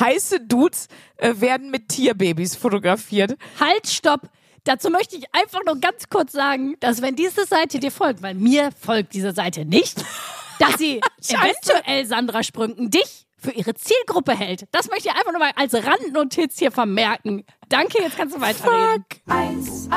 [0.00, 3.36] heiße Dudes äh, werden mit Tierbabys fotografiert.
[3.60, 4.28] Halt, stopp!
[4.64, 8.34] Dazu möchte ich einfach nur ganz kurz sagen, dass wenn diese Seite dir folgt, weil
[8.34, 10.04] mir folgt diese Seite nicht,
[10.58, 14.64] dass sie eventuell Sandra Sprünken dich für ihre Zielgruppe hält.
[14.72, 17.44] Das möchte ich einfach nur mal als Randnotiz hier vermerken.
[17.68, 19.04] Danke, jetzt kannst du weiterreden.
[19.28, 19.94] 1a,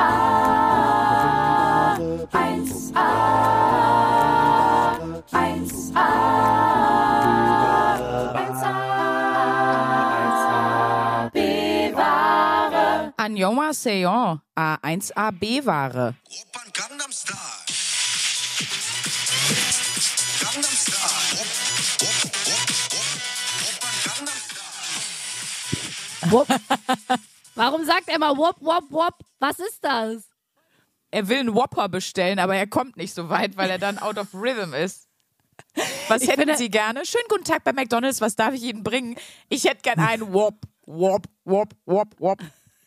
[2.32, 3.02] 1a,
[5.32, 7.21] 1a, 1a,
[13.26, 16.14] Annyeonghaseyo, A1A B-Ware.
[16.26, 17.38] Opern Gangnam Style.
[20.40, 21.40] Gangnam Style.
[21.40, 21.46] Op,
[22.02, 22.24] op,
[26.26, 26.48] op.
[26.48, 26.48] Wop.
[27.54, 29.14] Warum sagt er mal wop, wop, wop?
[29.38, 30.24] Was ist das?
[31.12, 34.18] Er will einen Whopper bestellen, aber er kommt nicht so weit, weil er dann out
[34.18, 35.06] of rhythm ist.
[36.08, 37.04] Was Ich hätten finde- Sie gerne?
[37.06, 39.16] Schönen guten Tag bei McDonalds, was darf ich Ihnen bringen?
[39.48, 42.40] Ich hätte gern einen Whop, Whop, Whop, Whop, Whop.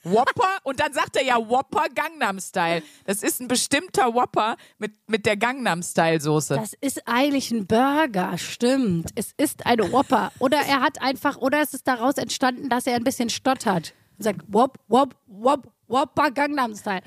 [0.05, 2.83] Whopper und dann sagt er ja Whopper Gangnam Style.
[3.05, 6.55] Das ist ein bestimmter Whopper mit, mit der Gangnam Style Soße.
[6.55, 9.09] Das ist eigentlich ein Burger, stimmt.
[9.15, 10.31] Es ist eine Whopper.
[10.39, 13.93] Oder er hat einfach, oder es ist daraus entstanden, dass er ein bisschen stottert.
[14.17, 17.01] Und sagt wop, wop, wop, Whopper Gangnam Style.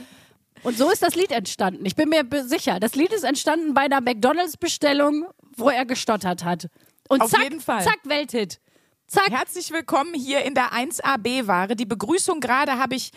[0.63, 1.85] Und so ist das Lied entstanden.
[1.87, 2.81] Ich bin mir sicher.
[2.81, 5.27] Das Lied ist entstanden bei einer McDonalds-Bestellung,
[5.57, 6.69] wo er gestottert hat.
[7.09, 7.83] Und Auf zack, jeden Fall.
[7.83, 8.61] zack, Welthit.
[9.11, 9.31] Zack.
[9.31, 11.77] Herzlich willkommen hier in der 1AB-Ware.
[11.77, 13.11] Die Begrüßung gerade habe ich,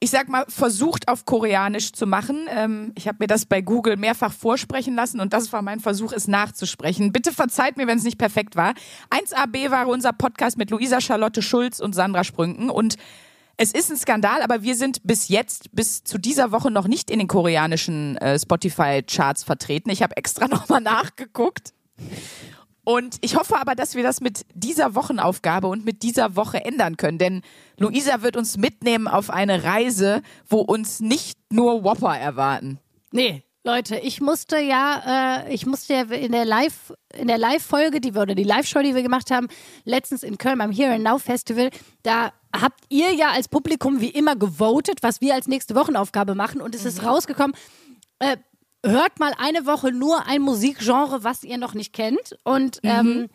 [0.00, 2.46] ich sag mal, versucht auf Koreanisch zu machen.
[2.50, 6.12] Ähm, ich habe mir das bei Google mehrfach vorsprechen lassen und das war mein Versuch,
[6.12, 7.10] es nachzusprechen.
[7.10, 8.74] Bitte verzeiht mir, wenn es nicht perfekt war.
[9.08, 12.96] 1AB-Ware, unser Podcast mit Luisa Charlotte Schulz und Sandra Sprünken und
[13.56, 17.10] es ist ein Skandal, aber wir sind bis jetzt, bis zu dieser Woche noch nicht
[17.10, 19.88] in den koreanischen äh, Spotify-Charts vertreten.
[19.88, 21.72] Ich habe extra nochmal nachgeguckt.
[22.88, 26.96] Und ich hoffe aber, dass wir das mit dieser Wochenaufgabe und mit dieser Woche ändern
[26.96, 27.18] können.
[27.18, 27.42] Denn
[27.76, 32.78] Luisa wird uns mitnehmen auf eine Reise, wo uns nicht nur Whopper erwarten.
[33.12, 38.00] Nee, Leute, ich musste ja, äh, ich musste ja in der Live, in der Live-Folge,
[38.00, 39.48] die wir oder die Live-Show, die wir gemacht haben,
[39.84, 41.68] letztens in Köln beim Here and Now Festival,
[42.04, 46.62] da habt ihr ja als Publikum wie immer gewotet, was wir als nächste Wochenaufgabe machen
[46.62, 47.54] und es ist rausgekommen.
[48.18, 48.38] Äh,
[48.84, 53.28] hört mal eine Woche nur ein Musikgenre, was ihr noch nicht kennt und ähm,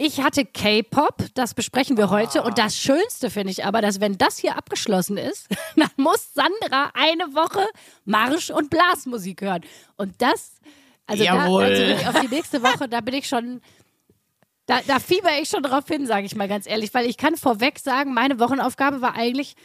[0.00, 2.42] ich hatte K-Pop, das besprechen wir heute.
[2.44, 6.92] Und das Schönste finde ich aber, dass wenn das hier abgeschlossen ist, dann muss Sandra
[6.94, 7.66] eine Woche
[8.04, 9.62] Marsch- und Blasmusik hören.
[9.96, 10.52] Und das,
[11.08, 13.60] also, da, also auf die nächste Woche, da bin ich schon,
[14.66, 16.94] da, da fieber ich schon drauf hin, sage ich mal ganz ehrlich.
[16.94, 19.56] Weil ich kann vorweg sagen, meine Wochenaufgabe war eigentlich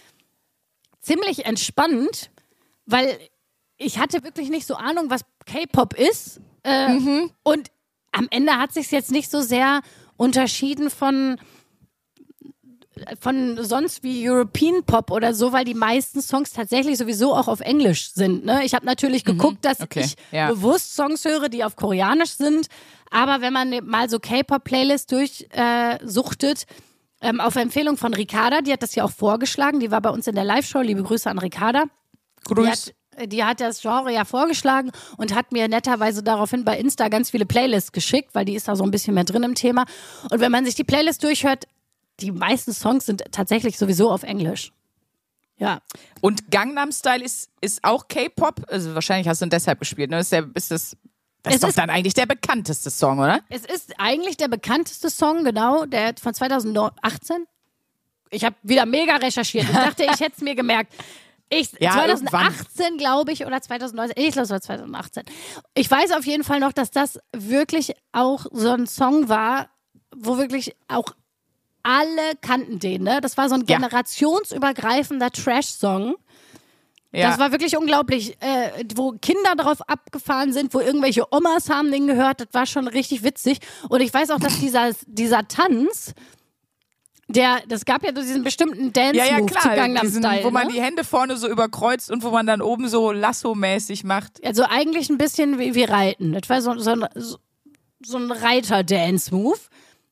[1.00, 2.32] ziemlich entspannt,
[2.88, 3.20] weil
[3.84, 6.40] ich hatte wirklich nicht so Ahnung, was K-Pop ist.
[6.64, 6.98] Äh,
[7.44, 7.72] Und
[8.12, 9.82] am Ende hat sich jetzt nicht so sehr
[10.18, 11.38] unterschieden von
[13.20, 17.60] von sonst wie European Pop oder so, weil die meisten Songs tatsächlich sowieso auch auf
[17.60, 18.46] Englisch sind.
[18.46, 18.64] Ne?
[18.66, 20.50] Ich habe natürlich geguckt, dass okay, ich ja.
[20.50, 22.68] bewusst Songs höre, die auf Koreanisch sind.
[23.10, 26.66] Aber wenn man mal so K-Pop-Playlists durchsuchtet,
[27.22, 30.10] äh, ähm, auf Empfehlung von Ricarda, die hat das ja auch vorgeschlagen, die war bei
[30.10, 31.86] uns in der Live-Show, liebe Grüße an Ricarda.
[32.48, 32.70] Die Grüß.
[32.70, 32.94] hat,
[33.28, 37.46] die hat das Genre ja vorgeschlagen und hat mir netterweise daraufhin bei Insta ganz viele
[37.46, 39.86] Playlists geschickt, weil die ist da so ein bisschen mehr drin im Thema.
[40.30, 41.66] Und wenn man sich die Playlist durchhört,
[42.20, 44.72] die meisten Songs sind tatsächlich sowieso auf Englisch.
[45.58, 45.82] Ja.
[46.22, 48.66] Und Gangnam Style ist, ist auch K-Pop.
[48.68, 50.10] Also wahrscheinlich hast du ihn deshalb gespielt.
[50.10, 50.20] Ne?
[50.20, 50.98] Ist, der, ist das,
[51.44, 53.42] das Es ist doch ist- dann eigentlich der bekannteste Song, oder?
[53.50, 57.46] Es ist eigentlich der bekannteste Song, genau, der von 2018.
[58.32, 59.66] Ich habe wieder mega recherchiert.
[59.66, 60.94] Ich dachte, ich hätte es mir gemerkt.
[61.50, 64.16] Ich, Ja, 2018, glaube ich, oder 2019.
[64.18, 65.24] Ich glaube, es war 2018.
[65.76, 69.70] Ich weiß auf jeden Fall noch, dass das wirklich auch so ein Song war,
[70.16, 71.06] wo wirklich auch
[71.84, 73.04] alle kannten den.
[73.04, 73.20] Ne?
[73.22, 73.76] Das war so ein Ja.
[73.78, 76.16] generationsübergreifender Trash-Song.
[77.12, 77.30] Ja.
[77.30, 82.08] Das war wirklich unglaublich, äh, wo Kinder drauf abgefahren sind, wo irgendwelche Omas haben den
[82.08, 82.40] gehört.
[82.40, 83.60] Das war schon richtig witzig.
[83.90, 86.14] Und ich weiß auch, dass dieser, dieser Tanz,
[87.28, 89.76] der, das gab ja so diesen bestimmten ja, ja, Dance-Move zu klar.
[89.76, 90.44] Gangnam Diesen, Style.
[90.44, 90.74] wo man ne?
[90.74, 94.44] die Hände vorne so überkreuzt und wo man dann oben so Lasso-mäßig macht.
[94.46, 96.34] Also eigentlich ein bisschen wie, wie Reiten.
[96.34, 97.06] Das war so, so ein,
[98.04, 99.60] so ein Reiter-Dance-Move.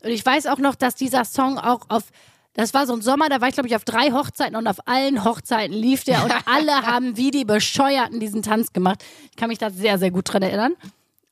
[0.03, 2.03] Und ich weiß auch noch, dass dieser Song auch auf,
[2.53, 4.87] das war so ein Sommer, da war ich glaube ich auf drei Hochzeiten und auf
[4.87, 9.03] allen Hochzeiten lief der und alle haben wie die Bescheuerten diesen Tanz gemacht.
[9.29, 10.75] Ich kann mich da sehr, sehr gut dran erinnern.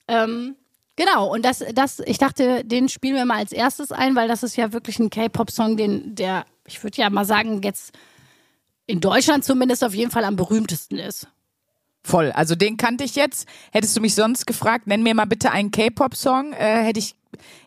[0.08, 0.56] Ähm,
[1.00, 4.44] genau, und das, das, ich dachte, den spielen wir mal als erstes ein, weil das
[4.44, 7.98] ist ja wirklich ein K-Pop-Song, den, der, ich würde ja mal sagen, jetzt
[8.86, 11.28] in Deutschland zumindest auf jeden Fall am berühmtesten ist.
[12.04, 12.32] Voll.
[12.32, 13.48] Also den kannte ich jetzt.
[13.72, 17.16] Hättest du mich sonst gefragt, nenn mir mal bitte einen K-Pop-Song, äh, hätte ich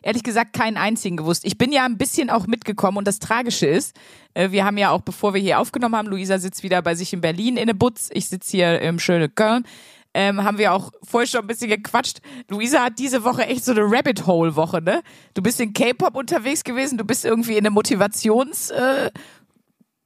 [0.01, 1.45] ehrlich gesagt keinen einzigen gewusst.
[1.45, 3.95] Ich bin ja ein bisschen auch mitgekommen und das Tragische ist,
[4.33, 7.13] äh, wir haben ja auch, bevor wir hier aufgenommen haben, Luisa sitzt wieder bei sich
[7.13, 9.65] in Berlin in der Butz, ich sitze hier im schönen Köln.
[10.13, 12.19] Ähm, haben wir auch vorher schon ein bisschen gequatscht.
[12.49, 15.01] Luisa hat diese Woche echt so eine Rabbit Hole Woche, ne?
[15.33, 19.09] Du bist in K-Pop unterwegs gewesen, du bist irgendwie in eine Motivations äh,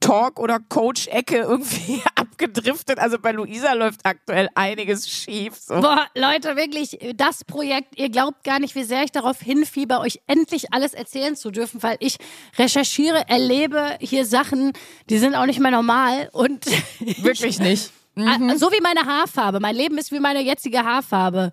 [0.00, 2.98] Talk oder Coach-Ecke irgendwie abgedriftet.
[2.98, 5.54] Also bei Luisa läuft aktuell einiges schief.
[5.56, 5.80] So.
[5.80, 10.20] Boah, Leute, wirklich, das Projekt, ihr glaubt gar nicht, wie sehr ich darauf hinfieber, euch
[10.26, 12.18] endlich alles erzählen zu dürfen, weil ich
[12.56, 14.72] recherchiere, erlebe hier Sachen,
[15.10, 16.64] die sind auch nicht mehr normal und
[17.00, 17.92] Wirklich nicht.
[18.26, 19.60] Ah, so wie meine Haarfarbe.
[19.60, 21.52] Mein Leben ist wie meine jetzige Haarfarbe.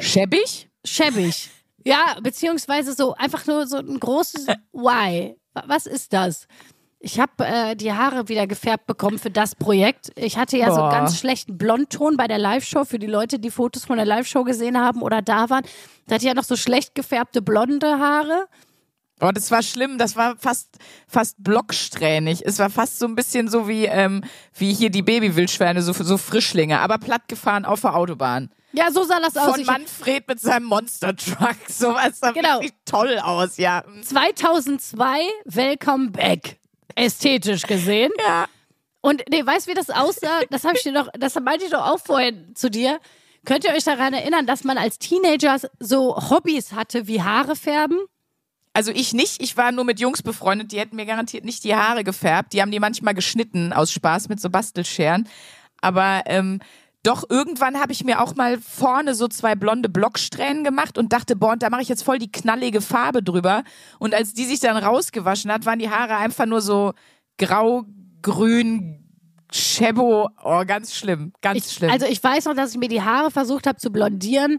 [0.00, 0.68] Schäbig?
[0.84, 1.50] Schäbig.
[1.84, 5.36] Ja, beziehungsweise so einfach nur so ein großes Why.
[5.66, 6.46] Was ist das?
[7.00, 10.10] Ich habe äh, die Haare wieder gefärbt bekommen für das Projekt.
[10.16, 10.90] Ich hatte ja so Boah.
[10.90, 14.76] ganz schlechten Blondton bei der Live-Show für die Leute, die Fotos von der Live-Show gesehen
[14.76, 15.62] haben oder da waren.
[16.06, 18.48] Da hatte ich ja noch so schlecht gefärbte blonde Haare.
[19.20, 19.98] Oh, das war schlimm.
[19.98, 20.68] Das war fast,
[21.08, 22.42] fast blocksträhnig.
[22.46, 24.22] Es war fast so ein bisschen so wie, ähm,
[24.54, 28.50] wie hier die Babywildschweine, so, so Frischlinge, aber plattgefahren auf der Autobahn.
[28.72, 29.50] Ja, so sah das aus.
[29.52, 31.56] Von Ich- Manfred mit seinem Monster Truck.
[31.68, 32.54] So was sah Genau.
[32.60, 33.82] wirklich toll aus, ja.
[34.02, 36.58] 2002, Welcome Back.
[36.94, 38.10] Ästhetisch gesehen.
[38.26, 38.46] Ja.
[39.00, 40.40] Und nee, weißt du, wie das aussah?
[40.50, 42.98] Das habe ich dir doch, das meinte ich doch auch vorhin zu dir.
[43.44, 47.98] Könnt ihr euch daran erinnern, dass man als Teenager so Hobbys hatte wie Haare färben?
[48.78, 51.74] Also ich nicht, ich war nur mit Jungs befreundet, die hätten mir garantiert nicht die
[51.74, 52.52] Haare gefärbt.
[52.52, 55.28] Die haben die manchmal geschnitten aus Spaß mit so Bastelscheren.
[55.80, 56.60] Aber ähm,
[57.02, 61.34] doch irgendwann habe ich mir auch mal vorne so zwei blonde Blocksträhnen gemacht und dachte,
[61.34, 63.64] boah, und da mache ich jetzt voll die knallige Farbe drüber.
[63.98, 66.92] Und als die sich dann rausgewaschen hat, waren die Haare einfach nur so
[67.36, 67.84] grau,
[68.22, 69.04] grün,
[69.50, 70.28] Chebo.
[70.44, 71.90] Oh, ganz schlimm, ganz Ich, schlimm.
[71.90, 74.58] also ich weiß noch, dass ich mir die Haare versucht habe zu blondieren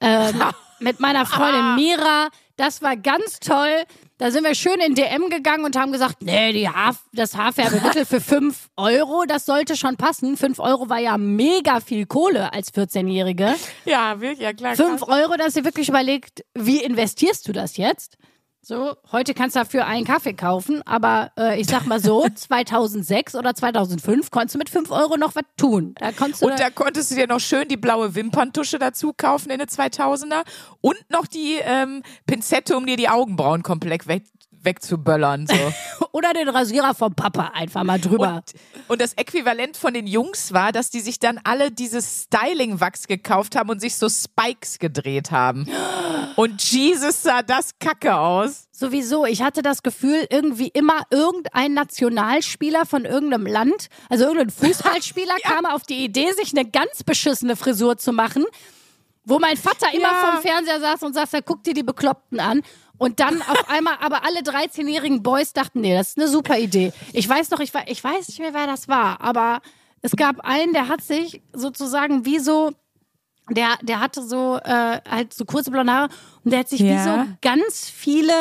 [0.00, 0.42] ähm,
[0.80, 2.28] mit meiner Freundin Mira.
[2.56, 3.84] Das war ganz toll.
[4.18, 8.04] Da sind wir schön in DM gegangen und haben gesagt, nee, die Haar, das Haarfärbemittel
[8.04, 10.36] für 5 Euro, das sollte schon passen.
[10.36, 13.54] 5 Euro war ja mega viel Kohle als 14-Jährige.
[13.84, 14.76] ja, wirklich, ja klar.
[14.76, 18.16] 5 Euro, dass ihr wirklich überlegt, wie investierst du das jetzt?
[18.64, 23.34] So, heute kannst du dafür einen Kaffee kaufen, aber äh, ich sag mal so, 2006
[23.34, 25.96] oder 2005 konntest du mit 5 Euro noch was tun.
[25.98, 29.50] Da konntest du Und da konntest du dir noch schön die blaue Wimperntusche dazu kaufen
[29.50, 30.44] in den 2000er
[30.80, 34.22] und noch die ähm, Pinzette, um dir die Augenbrauen komplett weg,
[34.64, 35.46] wegzuböllern.
[35.46, 35.54] So.
[36.12, 38.36] oder den Rasierer vom Papa einfach mal drüber.
[38.36, 38.52] Und,
[38.88, 43.56] und das Äquivalent von den Jungs war, dass die sich dann alle dieses Styling-Wachs gekauft
[43.56, 45.66] haben und sich so Spikes gedreht haben.
[46.36, 48.68] Und Jesus sah das kacke aus.
[48.70, 55.36] Sowieso, ich hatte das Gefühl, irgendwie immer irgendein Nationalspieler von irgendeinem Land, also irgendein Fußballspieler
[55.42, 58.44] kam auf die Idee, sich eine ganz beschissene Frisur zu machen,
[59.24, 60.26] wo mein Vater immer Ja.
[60.30, 62.62] vorm Fernseher saß und sagte, guck dir die Bekloppten an.
[62.98, 66.92] Und dann auf einmal, aber alle 13-jährigen Boys dachten, nee, das ist eine super Idee.
[67.12, 69.60] Ich weiß noch, ich, ich weiß nicht mehr, wer das war, aber
[70.02, 72.72] es gab einen, der hat sich sozusagen wie so
[73.50, 76.08] der, der hatte so äh, halt so kurze blonde Haare
[76.44, 77.04] und der hat sich wie Ja.
[77.26, 78.32] so ganz viele,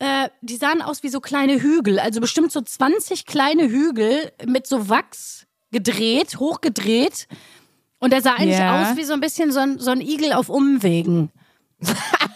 [0.00, 4.66] äh, die sahen aus wie so kleine Hügel, also bestimmt so 20 kleine Hügel mit
[4.66, 7.28] so Wachs gedreht, hochgedreht.
[8.00, 8.82] Und der sah eigentlich Ja.
[8.90, 11.30] aus wie so ein bisschen so ein, so ein Igel auf Umwegen.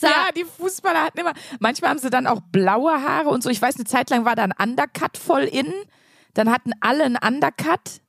[0.00, 3.50] sah, Ja, die Fußballer hatten immer, manchmal haben sie dann auch blaue Haare und so.
[3.50, 5.72] Ich weiß, eine Zeit lang war da ein Undercut voll in.
[6.34, 8.00] Dann hatten alle einen Undercut.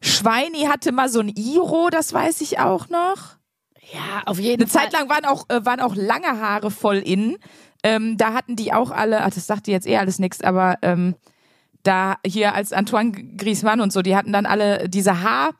[0.00, 3.36] Schweini hatte mal so ein Iro, das weiß ich auch noch.
[3.92, 4.82] ja, auf jeden Eine Fall.
[4.82, 7.36] Zeit lang waren auch, äh, waren auch lange Haare voll in.
[7.82, 10.76] Ähm, da hatten die auch alle, ach, das sagt dir jetzt eh alles nichts, aber
[10.82, 11.14] ähm,
[11.82, 15.50] da hier als Antoine Griezmann und so, die hatten dann alle diese Haar,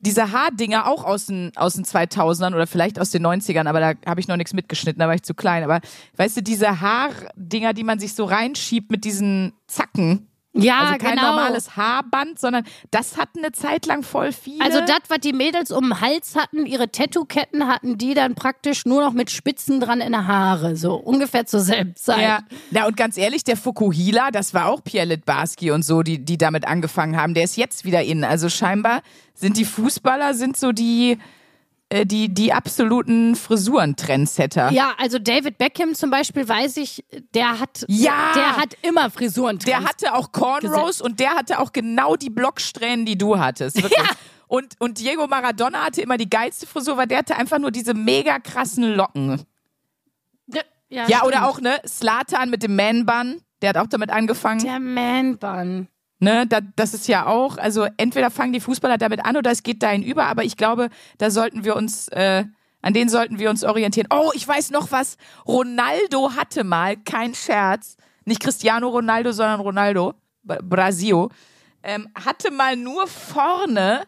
[0.00, 3.92] diese Haardinger auch aus den, aus den 2000ern oder vielleicht aus den 90ern, aber da
[4.06, 5.62] habe ich noch nichts mitgeschnitten, da war ich zu klein.
[5.62, 5.80] Aber
[6.16, 11.16] weißt du, diese Haardinger, die man sich so reinschiebt mit diesen Zacken, Ja, also kein
[11.16, 11.30] genau.
[11.30, 14.64] normales Haarband, sondern das hatten eine Zeit lang voll viele.
[14.64, 18.84] Also das, was die Mädels um den Hals hatten, ihre Tattoo-Ketten hatten die dann praktisch
[18.84, 20.74] nur noch mit Spitzen dran in der Haare.
[20.74, 22.22] So ungefähr zur selben Zeit.
[22.22, 22.40] Ja.
[22.72, 26.36] ja, und ganz ehrlich, der Fukuhila, das war auch Pierre Litbarski und so, die, die
[26.36, 27.34] damit angefangen haben.
[27.34, 28.24] Der ist jetzt wieder in.
[28.24, 29.02] Also scheinbar
[29.34, 31.18] sind die Fußballer, sind so die,
[32.04, 34.70] die, die absoluten Frisurentrendsetter.
[34.72, 37.04] Ja, also David Beckham zum Beispiel, weiß ich,
[37.34, 38.32] der hat, Ja!
[38.34, 39.58] der hat immer Frisuren.
[39.58, 43.82] Der hatte auch Cornrows und der hatte auch genau die Blocksträhnen, die du hattest.
[43.82, 44.08] Wirklich.
[44.46, 47.94] Und, und Diego Maradona hatte immer die geilste Frisur, weil der hatte einfach nur diese
[47.94, 49.42] mega krassen Locken.
[50.48, 51.24] ja, Ja, stimmt.
[51.24, 54.60] oder auch, ne, Slatan mit dem Man-Bun, der hat auch damit angefangen.
[54.64, 55.86] der Man-Bun.
[56.22, 59.62] Ne, da, das ist ja auch, also entweder fangen die Fußballer damit an oder es
[59.62, 62.44] geht dahin über, aber ich glaube, da sollten wir uns äh,
[62.82, 64.08] An denen sollten wir uns orientieren.
[64.10, 65.16] Oh, ich weiß noch was.
[65.46, 71.28] Ronaldo hatte mal, kein Scherz, nicht Cristiano Ronaldo, sondern Ronaldo, Bra- Brasil,
[71.82, 74.04] ähm, hatte mal nur vorne,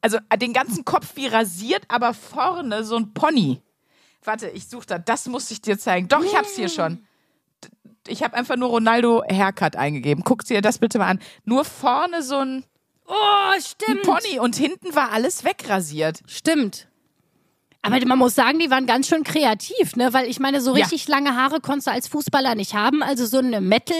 [0.00, 3.60] also den ganzen Kopf wie rasiert, aber vorne so ein Pony.
[4.24, 4.98] Warte, ich suche da.
[4.98, 6.08] Das muss ich dir zeigen.
[6.08, 7.06] Doch, ich hab's hier schon.
[8.06, 10.24] Ich habe einfach nur Ronaldo Haircut eingegeben.
[10.24, 11.20] Guck dir das bitte mal an.
[11.44, 12.64] Nur vorne so ein
[13.06, 14.02] Oh, stimmt.
[14.02, 16.20] Pony und hinten war alles wegrasiert.
[16.26, 16.88] Stimmt.
[17.80, 20.12] Aber man muss sagen, die waren ganz schön kreativ, ne?
[20.12, 20.82] Weil ich meine, so Ja.
[20.84, 23.02] richtig lange Haare konntest du als Fußballer nicht haben.
[23.02, 23.96] Also so eine Metal,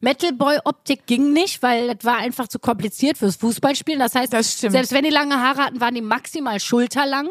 [0.00, 4.00] Metal-Boy-Optik ging nicht, weil das war einfach zu kompliziert fürs Fußballspielen.
[4.00, 7.28] Das heißt, Das selbst wenn die lange Haare hatten, waren die maximal schulterlang.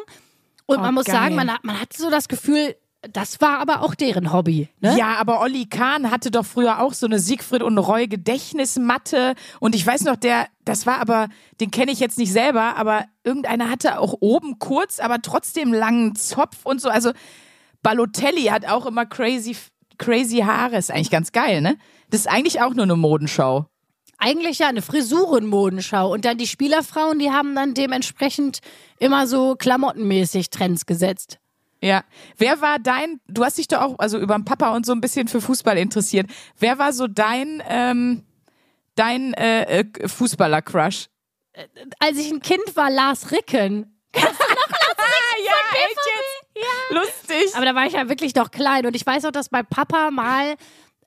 [0.66, 1.16] Und Oh, man muss geil.
[1.16, 4.68] sagen, man, hat, man hatte so das Gefühl, das war aber auch deren Hobby.
[4.82, 4.98] Ne?
[4.98, 9.74] Ja, aber Olli Kahn hatte doch früher auch so eine Siegfried und Roy Gedächtnismatte und
[9.74, 11.30] ich weiß noch, der, das war aber,
[11.62, 16.16] den kenne ich jetzt nicht selber, aber irgendeiner hatte auch oben kurz, aber trotzdem langen
[16.16, 16.90] Zopf und so.
[16.90, 17.12] Also
[17.82, 19.56] Balotelli hat auch immer crazy,
[19.98, 20.78] crazy Haare.
[20.78, 21.78] Ist eigentlich ganz geil, ne?
[22.10, 23.68] Das ist eigentlich auch nur eine Modenschau.
[24.18, 26.12] Eigentlich ja eine Frisurenmodenschau.
[26.12, 28.60] Und dann die Spielerfrauen, die haben dann dementsprechend
[29.00, 31.40] immer so klamottenmäßig Trends gesetzt.
[31.82, 32.04] Ja.
[32.38, 35.02] Wer war dein, du hast dich doch auch, also über den Papa und so ein
[35.02, 36.30] bisschen für Fußball interessiert.
[36.58, 38.24] Wer war so dein, ähm,
[38.96, 41.08] dein äh, äh, Fußballer-Crush?
[42.00, 44.00] Als ich ein Kind war, Lars Ricken.
[44.16, 44.20] Ah,
[45.46, 46.70] ja, echt jetzt?
[46.92, 47.56] Lustig.
[47.56, 48.86] Aber da war ich ja wirklich noch klein.
[48.86, 50.56] Und ich weiß auch, dass mein Papa mal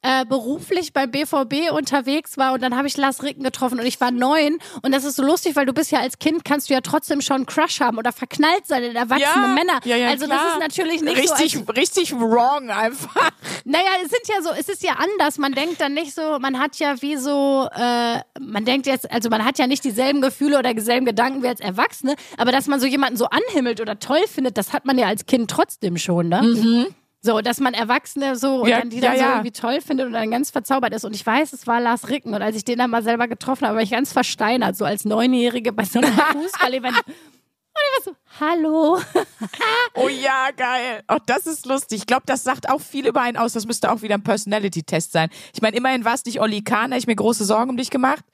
[0.02, 4.00] äh, beruflich beim BVB unterwegs war und dann habe ich Lars Ricken getroffen und ich
[4.00, 6.75] war neun und das ist so lustig, weil du bist ja als Kind kannst du
[6.75, 9.80] ja trotzdem schon einen Crush haben oder verknallt sein in erwachsene Männer.
[9.85, 10.38] Ja, ja, also klar.
[10.38, 11.73] das ist natürlich nicht richtig, so.
[11.73, 13.30] Richtig wrong einfach.
[13.64, 15.38] naja, es sind ja so, es ist ja anders.
[15.38, 19.28] Man denkt dann nicht so, man hat ja wie so, äh, man denkt jetzt, also
[19.28, 22.80] man hat ja nicht dieselben Gefühle oder dieselben Gedanken wie als Erwachsene, aber dass man
[22.80, 26.28] so jemanden so anhimmelt oder toll findet, das hat man ja als Kind trotzdem schon,
[26.28, 26.92] ne?
[27.24, 29.30] So, dass man Erwachsene so und Ja, dann die ja, dann so ja.
[29.30, 31.04] irgendwie toll findet und dann ganz verzaubert ist.
[31.04, 32.34] Und ich weiß, es war Lars Ricken.
[32.34, 35.04] Und als ich den dann mal selber getroffen habe, war ich ganz versteinert, so als
[35.04, 36.96] Neunjährige bei so einem Fußball-Event.
[36.96, 39.00] Und ich war so, hallo.
[39.94, 41.02] Oh ja, geil.
[41.06, 41.98] Auch das ist lustig.
[42.00, 43.52] Ich glaube, das sagt auch viel über einen aus.
[43.52, 45.28] Das müsste auch wieder ein Personality-Test sein.
[45.54, 47.76] Ich meine, immerhin war es nicht Olli Kahn, da hab ich mir große Sorgen um
[47.76, 48.24] dich gemacht.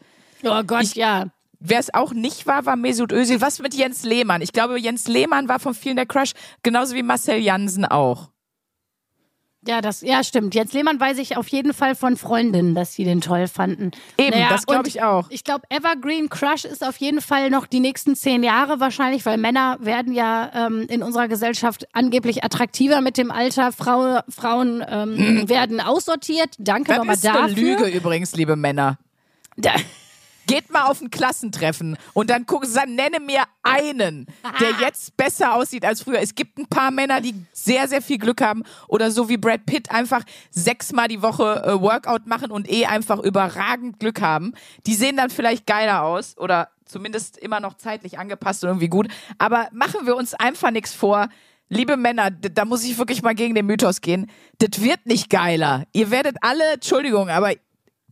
[0.44, 1.26] Oh Gott, ja.
[1.58, 3.40] Wer es auch nicht war, war Mesut Özil.
[3.40, 4.40] Was mit Jens Lehmann?
[4.40, 8.30] Ich glaube, Jens Lehmann war von vielen der Crush, genauso wie Marcel Jansen auch.
[9.66, 10.54] Ja, das, ja, stimmt.
[10.54, 13.90] Jens Lehmann weiß ich auf jeden Fall von Freundinnen, dass sie den toll fanden.
[14.16, 15.26] Eben, das glaub und ich auch.
[15.30, 19.36] Ich glaube, Evergreen Crush ist auf jeden Fall noch die nächsten zehn Jahre wahrscheinlich, weil
[19.36, 23.72] Männer werden ja ähm, in unserer Gesellschaft angeblich attraktiver mit dem Alter.
[23.72, 26.54] Frau, Frauen ähm, werden aussortiert.
[26.58, 26.94] Danke Mhm.
[26.94, 27.78] Das nochmal ist eine dafür.
[27.78, 28.98] Lüge übrigens, liebe Männer.
[29.56, 29.72] Da,
[30.48, 34.24] Geht mal auf ein Klassentreffen und dann gucken Sie, nenne mir einen,
[34.58, 36.20] der jetzt besser aussieht als früher.
[36.20, 39.66] Es gibt ein paar Männer, die sehr, sehr viel Glück haben oder so wie Brad
[39.66, 44.54] Pitt einfach sechsmal die Woche äh, Workout machen und eh einfach überragend Glück haben.
[44.86, 49.08] Die sehen dann vielleicht geiler aus oder zumindest immer noch zeitlich angepasst und irgendwie gut.
[49.36, 51.28] Aber machen wir uns einfach nichts vor.
[51.68, 54.30] Liebe Männer, da muss ich wirklich mal gegen den Mythos gehen.
[54.60, 55.84] Das wird nicht geiler.
[55.92, 57.52] Ihr werdet alle, Entschuldigung, aber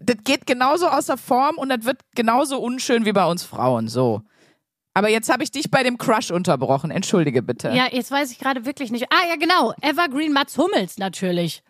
[0.07, 3.89] das geht genauso außer Form und das wird genauso unschön wie bei uns Frauen.
[3.89, 4.23] So.
[4.95, 6.91] Aber jetzt habe ich dich bei dem Crush unterbrochen.
[6.91, 7.69] Entschuldige bitte.
[7.71, 9.07] ja, jetzt weiß ich gerade wirklich nicht.
[9.13, 9.75] Ah, ja, genau.
[9.83, 11.63] Evergreen Mats Hummels natürlich.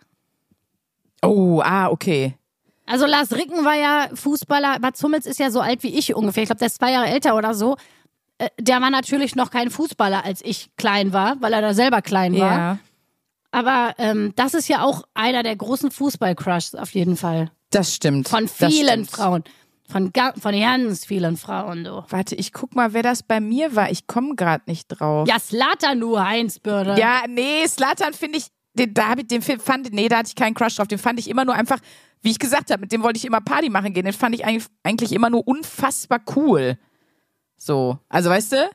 [1.23, 2.37] Oh, ah, okay.
[2.87, 4.79] Also Lars Ricken war ja Fußballer.
[4.81, 6.45] Mats Hummels ist ja so alt wie ich ungefähr.
[6.45, 7.77] Ich glaube, der ist zwei Jahre älter oder so.
[8.39, 12.01] Äh, Der war natürlich noch kein Fußballer, als ich klein war, weil er da selber
[12.03, 12.57] klein war.
[12.59, 12.79] Ja.
[13.51, 17.51] Aber ähm, das ist ja auch einer der großen Fußball-Crushs auf jeden Fall.
[17.71, 18.29] Das stimmt.
[18.29, 19.07] Von vielen.
[19.07, 19.45] Frauen.
[19.89, 22.05] Von, von ganz vielen Frauen, du.
[22.09, 23.91] Warte, ich guck mal, wer das bei mir war.
[23.91, 25.29] Ich komme gerade nicht drauf.
[25.29, 26.99] Ja, Slater nur, Heinzbürde.
[26.99, 30.35] Ja, nee, Slatan finde ich, den, da hab ich, den fand, nee, da hatte ich
[30.35, 30.89] keinen Crush drauf.
[30.89, 31.79] Den fand ich immer nur einfach,
[32.23, 34.05] wie ich gesagt habe, mit dem wollte ich immer Party machen gehen.
[34.05, 36.79] Den fand ich eigentlich, eigentlich immer nur unfassbar cool.
[37.57, 38.71] So, also weißt du?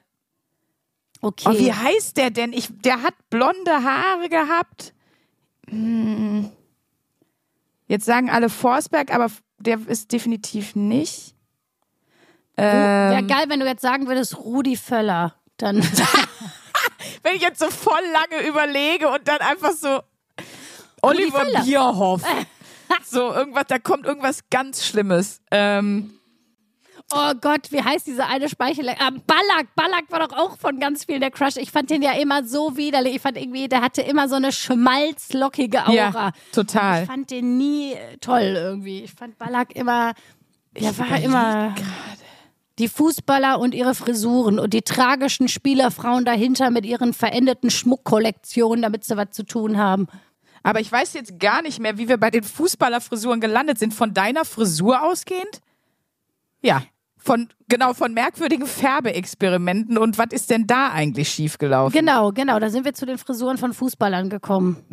[1.22, 1.50] Okay.
[1.50, 2.54] Oh, wie heißt der denn?
[2.54, 4.94] Ich, der hat blonde Haare gehabt.
[5.70, 6.50] Hm.
[7.92, 11.36] Jetzt sagen alle Forsberg, aber der ist definitiv nicht.
[12.56, 15.36] Wäre Ähm, geil, wenn du jetzt sagen würdest, Rudi Völler.
[15.58, 15.84] Dann.
[17.24, 20.00] wenn ich jetzt so voll lange überlege und dann einfach so
[21.02, 21.44] Oliver.
[21.66, 22.22] Bierhoff.
[23.04, 25.42] so irgendwas, da kommt irgendwas ganz Schlimmes.
[25.52, 26.14] Ähm,
[27.14, 28.88] Oh Gott, wie heißt diese eine Speichel?
[28.90, 29.76] Ah, Ballack.
[29.76, 31.58] Ballack war doch auch von ganz vielen der Crush.
[31.58, 33.16] Ich fand den ja immer so widerlich.
[33.16, 35.94] Ich fand irgendwie, der hatte immer so eine schmalzlockige Aura.
[35.94, 37.04] ja, total.
[37.04, 39.04] Ich fand den nie äh, toll irgendwie.
[39.04, 40.14] Ich fand Ballack immer,
[40.80, 41.76] der war immer.
[42.80, 49.04] Die Fußballer und ihre Frisuren und die tragischen Spielerfrauen dahinter mit ihren verendeten Schmuckkollektionen, damit
[49.04, 50.08] sie was zu tun haben.
[50.64, 53.94] Aber ich weiß jetzt gar nicht mehr, wie wir bei den Fußballerfrisuren gelandet sind.
[53.94, 55.62] Von deiner Frisur ausgehend?
[56.62, 56.84] Ja.
[57.24, 59.98] Von, genau, von merkwürdigen Färbeexperimenten.
[60.00, 61.98] Und was ist denn da eigentlich schiefgelaufen?
[61.98, 64.78] Genau, genau, da sind wir zu den Frisuren von Fußballern gekommen.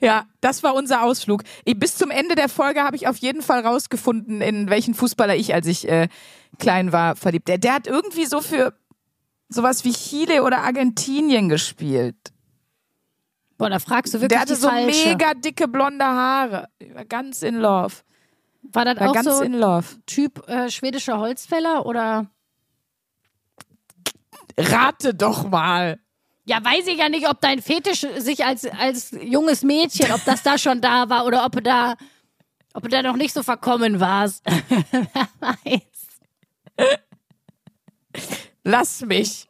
[0.00, 1.42] Ja, das war unser Ausflug.
[1.64, 5.34] Ich- Bis zum Ende der Folge habe ich auf jeden Fall rausgefunden, in welchen Fußballer
[5.34, 6.06] ich, als ich äh,
[6.60, 7.48] klein war, verliebt.
[7.48, 8.74] Der, der hat irgendwie so für
[9.48, 12.14] sowas wie Chile oder Argentinien gespielt.
[13.56, 15.08] Boah, da fragst du wirklich Der hatte so falsche.
[15.08, 16.68] mega dicke blonde Haare.
[16.78, 17.94] Ich war ganz in love.
[18.62, 19.86] War das War auch ganz so in love.
[20.06, 22.26] Typ äh, schwedischer Holzfäller oder?
[24.58, 25.98] Rate doch mal.
[26.44, 30.42] Ja, weiß ich ja nicht, ob dein Fetisch sich als, als junges Mädchen, ob das
[30.42, 31.94] da schon da war oder ob du da,
[32.72, 34.42] ob du da noch nicht so verkommen warst.
[34.90, 35.82] Wer weiß.
[38.64, 39.47] Lass mich.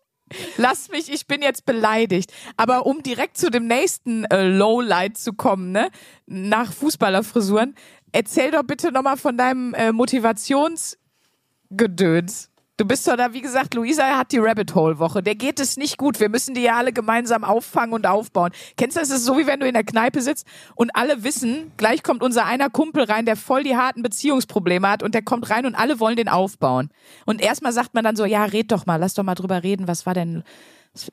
[0.56, 2.32] Lass mich, ich bin jetzt beleidigt.
[2.56, 5.88] Aber um direkt zu dem nächsten äh, Lowlight zu kommen, ne?
[6.26, 7.74] Nach Fußballerfrisuren,
[8.12, 12.50] erzähl doch bitte nochmal von deinem äh, Motivationsgedöns.
[12.78, 15.20] Du bist doch da, wie gesagt, Luisa hat die Rabbit Hole Woche.
[15.20, 16.20] Der geht es nicht gut.
[16.20, 18.52] Wir müssen die ja alle gemeinsam auffangen und aufbauen.
[18.76, 19.10] Kennst du das?
[19.10, 22.22] Es ist so, wie wenn du in der Kneipe sitzt und alle wissen, gleich kommt
[22.22, 25.74] unser einer Kumpel rein, der voll die harten Beziehungsprobleme hat und der kommt rein und
[25.74, 26.90] alle wollen den aufbauen.
[27.26, 29.88] Und erstmal sagt man dann so, ja, red doch mal, lass doch mal drüber reden.
[29.88, 30.44] Was war denn,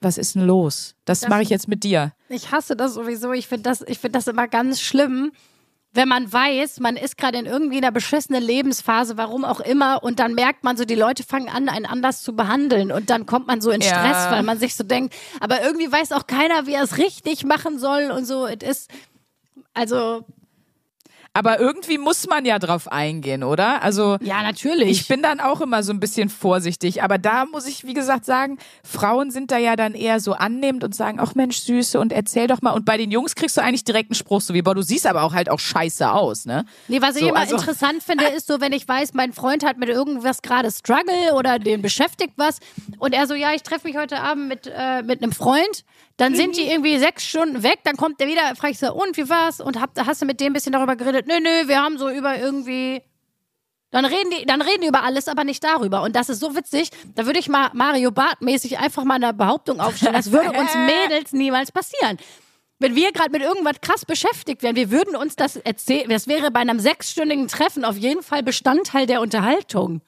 [0.01, 0.93] was ist denn los?
[1.05, 2.13] Das, mache ich jetzt mit dir.
[2.29, 3.33] Ich hasse das sowieso.
[3.33, 5.31] Ich finde das, ich finde das immer ganz schlimm,
[5.95, 10.19] wenn man weiß, man ist gerade in irgendwie einer beschissenen Lebensphase, warum auch immer, und
[10.19, 13.47] dann merkt man so, die Leute fangen an, einen anders zu behandeln und dann kommt
[13.47, 13.87] man so in Ja.
[13.87, 17.45] Stress, weil man sich so denkt, aber irgendwie weiß auch keiner, wie er es richtig
[17.45, 18.45] machen soll und so.
[18.45, 18.91] Es ist,
[19.73, 20.25] also,
[21.35, 23.83] Aber irgendwie muss man ja drauf eingehen, oder?
[23.83, 24.89] Also, ja, natürlich.
[24.89, 28.23] Ich bin dann auch immer so ein bisschen vorsichtig, aber da muss ich, wie gesagt,
[28.23, 32.13] sagen, Frauen sind da ja dann eher so annehmend und sagen, ach Mensch, Süße, und
[32.13, 32.71] erzähl doch mal.
[32.71, 35.05] Und bei den Jungs kriegst du eigentlich direkt einen Spruch, so wie, boah, du siehst
[35.05, 36.65] aber auch halt auch scheiße aus, ne?
[36.87, 39.65] Nee, was ich So, immer also- interessant finde, ist so, wenn ich weiß, mein Freund
[39.65, 42.59] hat mit irgendwas gerade Struggle oder den beschäftigt was
[42.97, 45.83] und er so, ja, ich treffe mich heute Abend mit, äh, mit einem Freund,
[46.17, 49.17] dann sind die irgendwie sechs Stunden weg, dann kommt der wieder, frage ich so, und
[49.17, 49.59] wie war's?
[49.59, 51.27] Und hab, hast du mit dem ein bisschen darüber geredet?
[51.27, 53.01] Nö, nö, wir haben so über irgendwie
[53.95, 56.01] dann reden die, dann reden die über alles, aber nicht darüber.
[56.01, 56.89] Und das ist so witzig.
[57.15, 60.13] Da würde ich mal Mario Barth mäßig einfach mal eine Behauptung aufstellen.
[60.13, 60.75] Das würde uns
[61.07, 62.17] Mädels niemals passieren.
[62.77, 66.09] Wenn wir gerade mit irgendwas krass beschäftigt wären, wir würden uns das erzählen.
[66.09, 70.01] Das wäre bei einem sechsstündigen Treffen auf jeden Fall Bestandteil der Unterhaltung.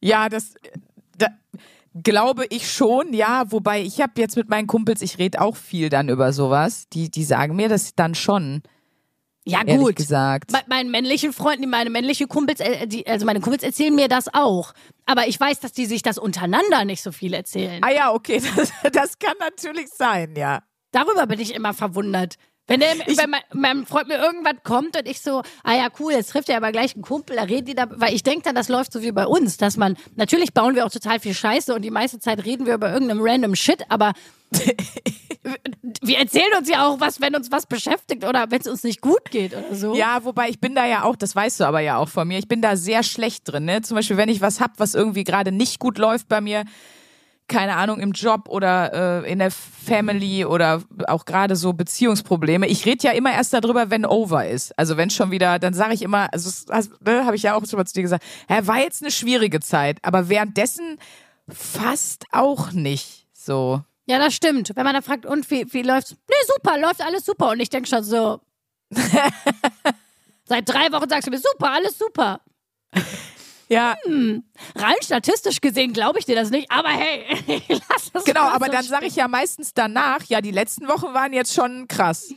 [0.00, 0.54] Ja, das
[1.18, 1.26] da,
[2.02, 3.44] glaube ich schon, ja.
[3.50, 6.88] Wobei ich habe jetzt mit meinen Kumpels, ich rede auch viel dann über sowas.
[6.92, 8.62] Die, die sagen mir das dann schon,
[9.44, 9.96] Ja, gut.
[9.96, 10.52] gesagt.
[10.52, 14.32] Me- Meinen männlichen Freunden, meine männlichen Kumpels, äh, die, also meine Kumpels erzählen mir das
[14.32, 14.72] auch.
[15.06, 17.82] Aber ich weiß, dass die sich das untereinander nicht so viel erzählen.
[17.84, 20.62] Ah ja, okay, das, das kann natürlich sein, ja.
[20.92, 22.36] Darüber bin ich immer verwundert.
[22.66, 26.12] Wenn, der, wenn mein, mein Freund mir irgendwas kommt und ich so, ah ja, cool,
[26.12, 28.54] jetzt trifft er aber gleich einen Kumpel, da reden die da, weil ich denke dann,
[28.54, 31.74] das läuft so wie bei uns, dass man, natürlich bauen wir auch total viel Scheiße
[31.74, 34.12] und die meiste Zeit reden wir über irgendeinem random Shit, aber
[36.02, 39.02] wir erzählen uns ja auch was, wenn uns was beschäftigt oder wenn es uns nicht
[39.02, 39.94] gut geht oder so.
[39.94, 42.38] Ja, wobei ich bin da ja auch, das weißt du aber ja auch von mir,
[42.38, 43.66] ich bin da sehr schlecht drin.
[43.66, 43.82] Ne?
[43.82, 46.64] Zum Beispiel, wenn ich was hab, was irgendwie gerade nicht gut läuft bei mir,
[47.46, 52.66] keine Ahnung, im Job oder äh, in der Family oder auch gerade so Beziehungsprobleme.
[52.66, 54.76] Ich rede ja immer erst darüber, wenn over ist.
[54.78, 57.66] Also wenn schon wieder, dann sage ich immer, also das ne, habe ich ja auch
[57.66, 60.98] schon mal zu dir gesagt, ja, war jetzt eine schwierige Zeit, aber währenddessen
[61.48, 63.82] fast auch nicht so.
[64.06, 64.72] Ja, das stimmt.
[64.74, 66.16] Wenn man da fragt, und wie, wie läuft's?
[66.28, 67.50] Nee, super, läuft alles super.
[67.50, 68.40] Und ich denke schon so,
[70.44, 72.40] seit drei Wochen sagst du mir, super, alles super.
[73.68, 73.96] Ja,
[74.76, 77.24] Rein statistisch gesehen glaube ich dir das nicht, aber hey,
[77.68, 81.14] lass das genau, aber so dann sage ich ja meistens danach, ja, die letzten Wochen
[81.14, 82.34] waren jetzt schon krass.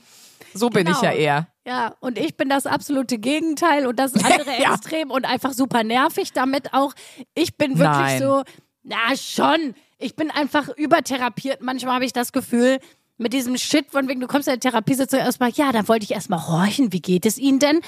[0.54, 0.98] So bin Genau.
[0.98, 1.48] ich ja eher.
[1.66, 4.74] Ja, und ich bin das absolute Gegenteil und das andere Ja.
[4.74, 6.94] Extrem und einfach super nervig damit auch.
[7.36, 8.20] Ich bin wirklich Nein.
[8.22, 8.44] so,
[8.84, 11.62] na schon, ich bin einfach übertherapiert.
[11.62, 12.80] Manchmal habe ich das Gefühl,
[13.18, 16.12] mit diesem Shit, von wegen, du kommst in der Therapiesitzung erstmal, ja, dann wollte ich
[16.12, 17.82] erstmal horchen, wie geht es Ihnen denn?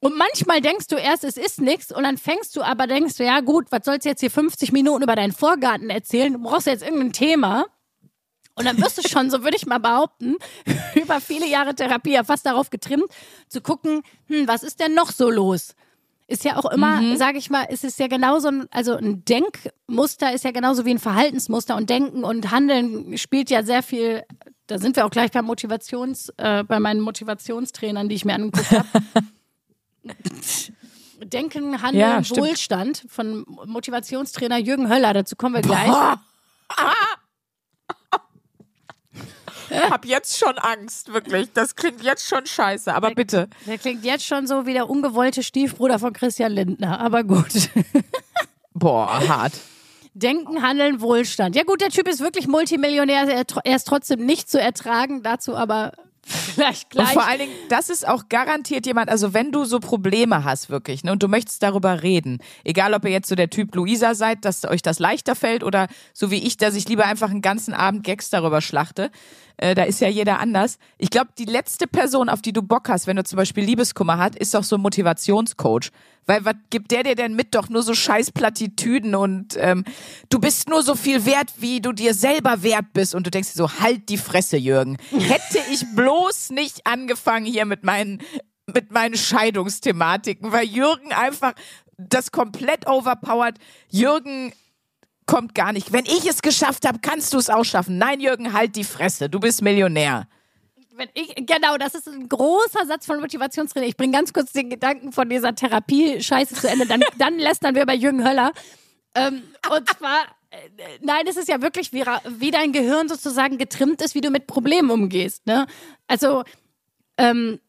[0.00, 3.24] Und manchmal denkst du erst, es ist nichts und dann fängst du aber, denkst du,
[3.24, 6.32] ja gut, was sollst du jetzt hier 50 Minuten über deinen Vorgarten erzählen?
[6.32, 7.66] Du brauchst jetzt irgendein Thema.
[8.54, 10.36] Und dann wirst du schon, so würde ich mal behaupten,
[10.94, 13.06] über viele Jahre Therapie ja fast darauf getrimmt,
[13.48, 15.74] zu gucken, hm, was ist denn noch so los?
[16.26, 20.32] Ist ja auch immer, sage ich mal, ist es ja genauso, ein, also ein Denkmuster
[20.32, 24.22] ist ja genauso wie ein Verhaltensmuster und Denken und Handeln spielt ja sehr viel,
[24.68, 28.70] da sind wir auch gleich bei Motivations, äh, bei meinen Motivationstrainern, die ich mir angeguckt
[28.70, 28.86] habe.
[31.22, 32.36] Denken, Handeln, Ja.
[32.36, 35.12] Wohlstand von Motivationstrainer Jürgen Höller.
[35.12, 35.90] Dazu kommen wir gleich.
[39.90, 41.52] hab jetzt schon Angst, wirklich.
[41.52, 43.48] Das klingt jetzt schon scheiße, aber bitte.
[43.66, 47.70] Der klingt jetzt schon so wie der ungewollte Stiefbruder von Christian Lindner, aber gut.
[48.74, 49.52] Boah, hart.
[50.14, 51.54] Denken, Handeln, Wohlstand.
[51.54, 55.54] Ja gut, der Typ ist wirklich Multimillionär, er, er ist trotzdem nicht zu ertragen, dazu
[55.54, 55.92] aber
[56.54, 57.12] vielleicht Und gleich.
[57.12, 61.04] vor allen Dingen, das ist auch garantiert jemand, also wenn du so Probleme hast wirklich,
[61.04, 64.44] ne, und du möchtest darüber reden, egal ob ihr jetzt so der Typ Luisa seid,
[64.44, 67.74] dass euch das leichter fällt oder so wie ich, dass ich lieber einfach einen ganzen
[67.74, 69.10] Abend Gags darüber schlachte,
[69.60, 70.78] äh, da ist ja jeder anders.
[70.96, 74.16] Ich glaube, die letzte Person, auf die du Bock hast, wenn du zum Beispiel Liebeskummer
[74.16, 75.90] hast, ist doch so ein Motivationscoach.
[76.24, 77.54] Weil was gibt der dir denn mit?
[77.54, 79.84] Doch nur so scheiß Plattitüden und ähm,
[80.30, 83.14] du bist nur so viel wert, wie du dir selber wert bist.
[83.14, 84.96] Und du denkst dir so, halt die Fresse, Jürgen.
[85.10, 88.22] Hätte ich bloß nicht angefangen hier mit meinen,
[88.66, 91.52] mit meinen Scheidungsthematiken, weil Jürgen einfach
[91.98, 93.58] das komplett overpowered.
[93.90, 94.54] Jürgen
[95.30, 95.92] kommt gar nicht.
[95.92, 97.98] Wenn ich es geschafft habe, kannst du es auch schaffen.
[97.98, 99.30] Nein, Jürgen, halt die Fresse.
[99.30, 100.26] Du bist Millionär.
[101.14, 103.86] Ich, genau, das ist ein großer Satz von Motivationstrainer.
[103.86, 106.86] Ich bringe ganz kurz den Gedanken von dieser Therapie-Scheiße zu Ende.
[106.86, 108.52] Dann, dann lästern wir bei Jürgen Höller.
[109.14, 109.42] Ähm,
[109.74, 110.56] und zwar, äh,
[111.00, 114.48] nein, es ist ja wirklich, wie, wie dein Gehirn sozusagen getrimmt ist, wie du mit
[114.48, 115.46] Problemen umgehst.
[115.46, 115.66] Ne?
[116.08, 116.42] Also,
[117.16, 117.60] ähm,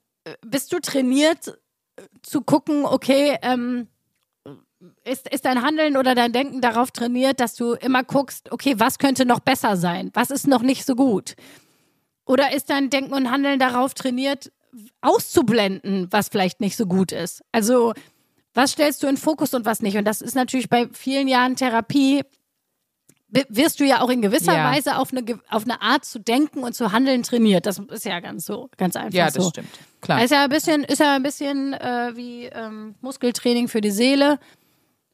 [0.41, 1.59] bist du trainiert
[1.95, 3.87] äh, zu gucken, okay, ähm,
[5.03, 8.97] ist, ist dein Handeln oder dein Denken darauf trainiert, dass du immer guckst, okay, was
[8.99, 10.11] könnte noch besser sein?
[10.13, 11.35] Was ist noch nicht so gut?
[12.25, 14.51] Oder ist dein Denken und Handeln darauf trainiert,
[15.01, 17.43] auszublenden, was vielleicht nicht so gut ist?
[17.51, 17.93] Also,
[18.53, 19.97] was stellst du in Fokus und was nicht?
[19.97, 22.21] Und das ist natürlich bei vielen Jahren Therapie,
[23.29, 24.71] wi- wirst du ja auch in gewisser Ja.
[24.71, 27.65] Weise auf eine, auf eine Art zu denken und zu handeln trainiert.
[27.65, 29.49] Das ist ja ganz so, ganz einfach Ja, das so.
[29.49, 29.69] stimmt.
[30.01, 30.23] Klar.
[30.23, 34.39] Ist ja ein bisschen, ist ja ein bisschen äh, wie ähm, Muskeltraining für die Seele.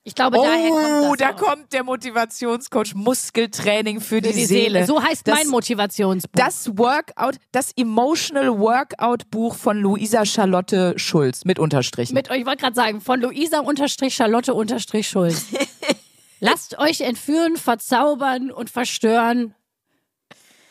[0.08, 1.36] Ich glaube, daher kommt das Oh, da auch.
[1.36, 4.86] kommt der Motivationscoach Muskeltraining für, für die, Seele.
[4.86, 6.32] So heißt das, mein Motivationsbuch.
[6.34, 12.14] Das Workout, das Emotional Workout Buch von Luisa Charlotte Schulz mit Unterstrichen.
[12.14, 15.48] Mit euch, ich wollte gerade sagen, von Luisa unterstrich Charlotte unterstrich Schulz.
[16.40, 19.56] Lasst euch entführen, verzaubern und verstören.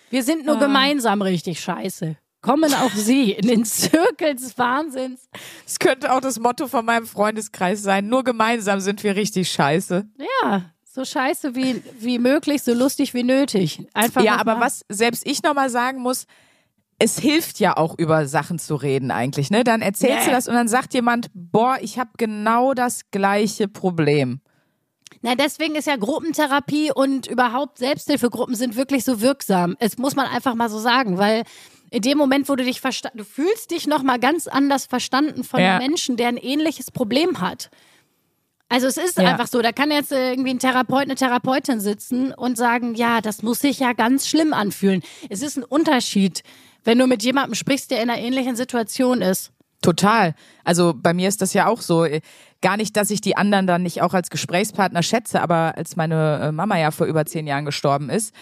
[0.09, 0.53] Wir sind Ah.
[0.53, 2.17] nur gemeinsam richtig scheiße.
[2.47, 5.29] Kommen auch Sie in den Zirkel des Wahnsinns.
[5.65, 8.09] Das könnte auch das Motto von meinem Freundeskreis sein.
[8.09, 10.07] Nur gemeinsam sind wir richtig scheiße.
[10.43, 13.87] Ja, so scheiße wie, wie möglich, so lustig wie nötig.
[13.95, 16.27] Einfach Ja, aber mal- was selbst ich nochmal sagen muss,
[16.99, 19.65] es hilft ja auch über Sachen zu reden eigentlich, ne?
[19.65, 20.25] Dann erzählst Nee.
[20.27, 24.41] du das und dann sagt jemand, boah, ich habe genau das gleiche Problem.
[25.21, 29.77] Na, deswegen ist ja Gruppentherapie und überhaupt Selbsthilfegruppen sind wirklich so wirksam.
[29.81, 31.43] Es muss man einfach mal so sagen, weil
[31.91, 35.45] in dem Moment, wo du dich verstanden, du fühlst dich noch mal ganz anders verstanden
[35.45, 35.77] von Ja.
[35.77, 37.71] einem Menschen, der ein ähnliches Problem hat.
[38.69, 39.29] Also es ist Ja.
[39.29, 43.43] einfach so, da kann jetzt irgendwie ein Therapeut, eine Therapeutin sitzen und sagen, ja, das
[43.43, 45.03] muss sich ja ganz schlimm anfühlen.
[45.31, 46.43] Es ist ein Unterschied,
[46.83, 49.53] wenn du mit jemandem sprichst, der in einer ähnlichen Situation ist.
[49.83, 50.35] Total.
[50.65, 52.07] Also bei mir ist das ja auch so.
[52.63, 56.41] Gar nicht, dass ich die anderen dann nicht auch als Gesprächspartner schätze, aber als meine
[56.43, 58.35] äh, Mama ja vor über zehn Jahren gestorben ist,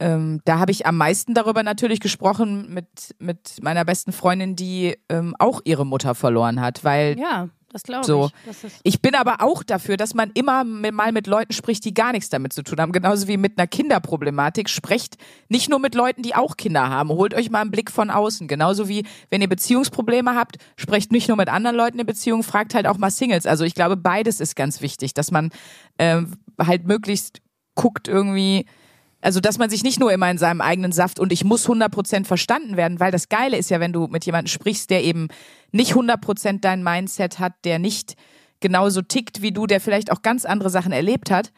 [0.00, 4.96] ähm, da habe ich am meisten darüber natürlich gesprochen mit, mit meiner besten Freundin, die
[5.08, 8.30] ähm, auch ihre Mutter verloren hat, weil Ja, das glaube So.
[8.50, 8.72] ich.
[8.82, 12.30] Ich bin aber auch dafür, dass man immer mal mit Leuten spricht, die gar nichts
[12.30, 12.92] damit zu tun haben.
[12.92, 14.68] Genauso wie mit einer Kinderproblematik.
[14.68, 17.10] Sprecht nicht nur mit Leuten, die auch Kinder haben.
[17.10, 18.48] Holt euch mal einen Blick von außen.
[18.48, 22.74] Genauso wie, wenn ihr Beziehungsprobleme habt, sprecht nicht nur mit anderen Leuten in Beziehung, fragt
[22.74, 23.46] halt auch mal Singles.
[23.46, 25.50] Also ich glaube, beides ist ganz wichtig, dass man
[25.98, 27.40] ähm, halt möglichst
[27.76, 28.66] guckt irgendwie,
[29.20, 32.24] also, dass man sich nicht nur immer in seinem eigenen Saft und ich muss 100%
[32.24, 35.28] verstanden werden, weil das Geile ist ja, wenn du mit jemandem sprichst, der eben
[35.72, 38.16] nicht 100% dein Mindset hat, der nicht
[38.60, 41.52] genauso tickt wie du, der vielleicht auch ganz andere Sachen erlebt hat,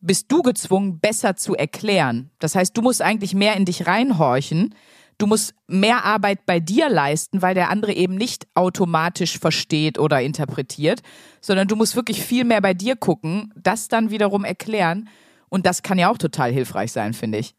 [0.00, 2.30] bist du gezwungen, besser zu erklären.
[2.38, 4.74] Das heißt, du musst eigentlich mehr in dich reinhorchen.
[5.16, 10.20] Du musst mehr Arbeit bei dir leisten, weil der andere eben nicht automatisch versteht oder
[10.20, 11.00] interpretiert,
[11.40, 15.08] sondern du musst wirklich viel mehr bei dir gucken, das dann wiederum erklären.
[15.54, 17.54] Und das kann ja auch total hilfreich sein, finde ich.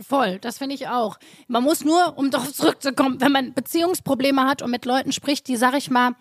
[0.00, 1.16] Voll, das finde ich auch.
[1.46, 5.54] Man muss nur, um darauf zurückzukommen, wenn man Beziehungsprobleme hat und mit Leuten spricht, die,
[5.56, 6.16] sag ich mal,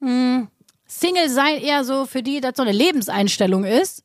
[0.00, 0.48] mh,
[0.88, 4.02] Single sein eher so für die, dass so eine Lebenseinstellung ist.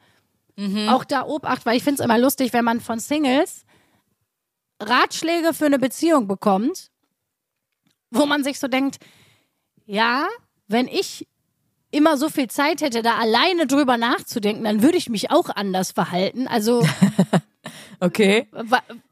[0.87, 3.65] Auch da Obacht, weil ich finde es immer lustig, wenn man von Singles
[4.79, 6.91] Ratschläge für eine Beziehung bekommt,
[8.11, 8.97] wo man sich so denkt,
[9.87, 10.27] ja,
[10.67, 11.27] wenn ich
[11.93, 15.91] immer so viel Zeit hätte, da alleine drüber nachzudenken, dann würde ich mich auch anders
[15.91, 16.47] verhalten.
[16.47, 16.83] Also
[18.03, 18.47] Okay.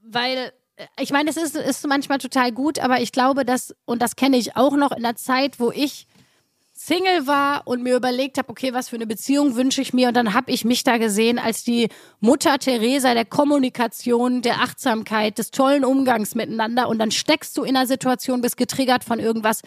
[0.04, 4.02] Weil äh, ich meine, es ist, ist manchmal total gut, aber ich glaube, dass, und
[4.02, 6.08] das kenne ich auch noch in der Zeit, wo ich
[6.74, 10.16] Single war und mir überlegt habe, okay, was für eine Beziehung wünsche ich mir und
[10.16, 11.90] dann habe ich mich da gesehen als die
[12.20, 17.78] Mutter Teresa der Kommunikation, der Achtsamkeit, des tollen Umgangs miteinander und dann steckst du in
[17.78, 19.62] einer Situation, bist getriggert von irgendwas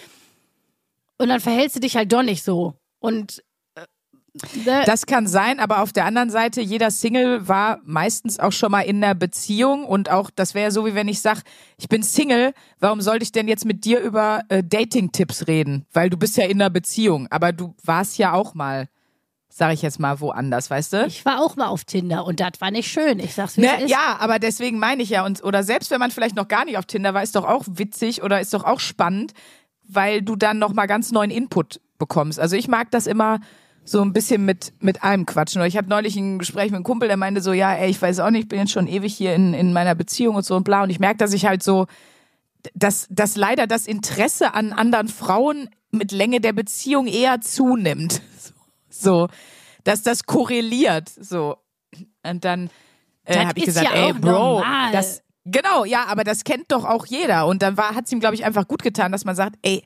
[1.17, 2.75] und dann verhältst du dich halt doch nicht so
[3.05, 3.43] und
[3.77, 8.73] äh, Das kann sein, aber auf der anderen Seite, jeder Single war meistens auch schon
[8.73, 11.43] mal in einer Beziehung und auch, das wäre so, wie wenn ich sag,
[11.77, 15.87] ich bin Single, warum sollte ich denn jetzt mit dir über äh, Dating-Tipps reden?
[15.93, 18.89] Weil du bist ja in einer Beziehung, aber du warst ja auch mal,
[19.49, 21.07] sag ich jetzt mal, woanders, weißt du?
[21.07, 23.21] ich war auch mal auf Tinder und das war nicht schön.
[23.21, 23.91] Ich sag's wie Ne, ist.
[23.91, 26.77] ja, aber deswegen meine ich ja, und, oder selbst wenn man vielleicht noch gar nicht
[26.79, 29.33] auf Tinder war, ist doch auch witzig oder ist doch auch spannend,
[29.87, 32.39] weil du dann nochmal ganz neuen Input bekommst.
[32.39, 33.41] Also ich mag das immer
[33.85, 35.63] so ein bisschen mit, mit allem quatschen.
[35.63, 38.21] Ich hatte neulich ein Gespräch mit einem Kumpel, der meinte so, ja, ey, ich weiß
[38.21, 40.65] auch nicht, ich bin jetzt schon ewig hier in, in meiner Beziehung und so und
[40.65, 40.83] bla.
[40.83, 41.87] Und ich merke, dass ich halt so,
[42.75, 48.23] dass, dass leider das Interesse an anderen Frauen mit Länge der Beziehung eher zunimmt.
[48.97, 49.27] So,
[49.83, 51.09] dass das korreliert.
[51.09, 51.57] So.
[52.23, 52.71] Und dann
[53.25, 54.93] äh, habe ich gesagt, ja ey, Bro, normal.
[54.93, 57.49] das genau, ja, aber das kennt doch auch jeder.
[57.49, 59.83] Und dann war, hat es ihm, glaube ich, einfach gut getan, dass man sagt, ey,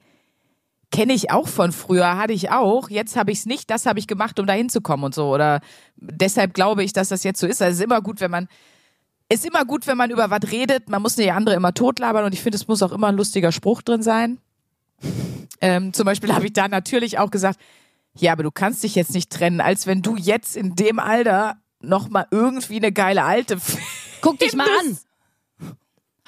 [0.90, 2.88] kenne ich auch von früher, hatte ich auch.
[2.88, 5.32] Jetzt habe ich es nicht, das habe ich gemacht, um da hinzukommen und so.
[5.32, 5.60] Oder
[5.96, 7.60] deshalb glaube ich, dass das jetzt so ist.
[7.60, 8.48] Also es ist immer gut, wenn man
[9.30, 10.88] ist immer gut, wenn man über was redet.
[10.88, 13.52] Man muss nicht andere immer totlabern und ich finde, es muss auch immer ein lustiger
[13.52, 14.38] Spruch drin sein.
[15.60, 17.58] Ähm, zum Beispiel habe ich da natürlich auch gesagt,
[18.14, 21.56] ja, aber du kannst dich jetzt nicht trennen, als wenn du jetzt in dem Alter
[21.80, 23.58] noch mal irgendwie eine geile Alte
[24.20, 24.98] Guck dich mal an.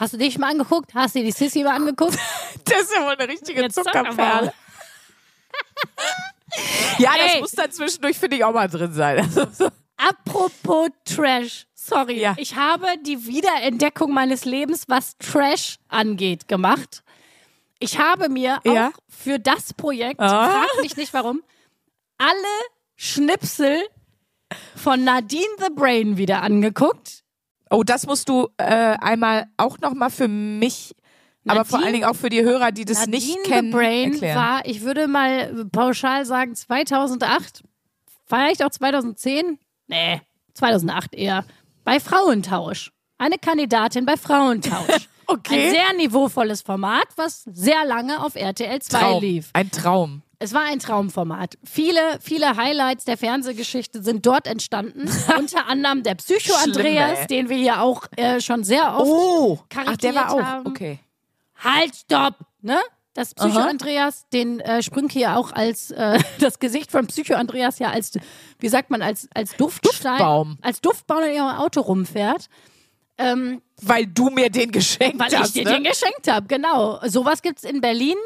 [0.00, 0.94] Hast du dich mal angeguckt?
[0.94, 2.18] Hast du die Sissy mal angeguckt?
[2.64, 4.52] Das ist ja wohl eine richtige Jetzt Zuckerperle.
[6.98, 7.40] ja, das Ey.
[7.40, 9.28] muss dann zwischendurch, finde ich, auch mal drin sein.
[9.96, 11.66] Apropos Trash.
[11.74, 12.34] Sorry, Ja.
[12.38, 17.02] ich habe die Wiederentdeckung meines Lebens, was Trash angeht, gemacht.
[17.78, 18.88] Ich habe mir Ja.
[18.88, 20.50] auch für das Projekt, Ah.
[20.50, 21.42] frag mich nicht warum,
[22.18, 22.30] alle
[22.96, 23.82] Schnipsel
[24.76, 27.22] von Nadine the Brain wieder angeguckt.
[27.70, 30.94] Oh, das musst du äh, einmal auch noch mal für mich,
[31.46, 33.76] aber vor Nadine- allen Dingen auch für die Hörer, die das Nadine nicht kennen, the
[33.76, 34.36] Brain erklären.
[34.36, 37.62] war, ich würde mal pauschal sagen, 2008,
[38.26, 40.20] vielleicht auch 2010, nee,
[40.54, 41.44] 2008 eher,
[41.84, 42.92] bei Frauentausch.
[43.18, 45.08] Eine Kandidatin bei Frauentausch.
[45.32, 45.66] Okay.
[45.66, 49.20] Ein sehr niveauvolles Format, was sehr lange auf RTL 2 Traum.
[49.22, 49.50] lief.
[49.52, 50.22] Ein Traum.
[50.42, 51.58] Es war ein Traumformat.
[51.62, 55.02] Viele, viele Highlights der Fernsehgeschichte sind dort entstanden.
[55.38, 57.26] Unter anderem der Psycho Schlimm, Andreas, ey.
[57.26, 60.42] den wir hier auch äh, schon sehr oft Oh, ach, der karikiert war auch.
[60.42, 60.66] haben.
[60.66, 60.98] Okay.
[61.62, 62.36] Halt, stopp!
[62.62, 62.80] Ne?
[63.12, 63.68] Das Psycho Aha.
[63.68, 68.12] Andreas, den äh, Sprünke ja auch als äh, das Gesicht von Psycho Andreas ja als,
[68.60, 70.58] wie sagt man, als, als Duftstein, Duftbaum.
[70.62, 72.48] als Duftbaum in ihrem Auto rumfährt.
[73.18, 75.48] Ähm, Weil du mir den geschenkt weil hast.
[75.48, 75.74] ich dir ne?
[75.74, 76.98] den geschenkt habe, genau.
[77.06, 78.16] Sowas gibt's in Berlin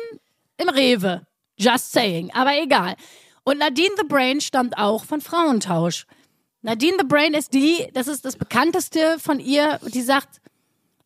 [0.59, 1.27] im Rewe.
[1.59, 2.97] Just saying, aber egal.
[3.45, 6.07] Und Nadine the Brain stammt auch von Frauentausch.
[6.63, 10.41] Nadine the Brain ist die, das ist das bekannteste von ihr, die sagt,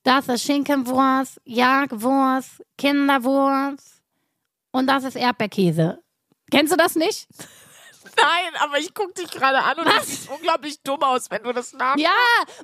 [0.05, 4.01] das ist Schinkenwurst, Jagdwurst, Kinderwurst
[4.71, 5.99] und das ist Erdbeerkäse.
[6.51, 7.27] Kennst du das nicht?
[8.17, 11.53] Nein, aber ich guck dich gerade an und du siehst unglaublich dumm aus, wenn du
[11.53, 11.97] das nach.
[11.97, 12.11] Ja,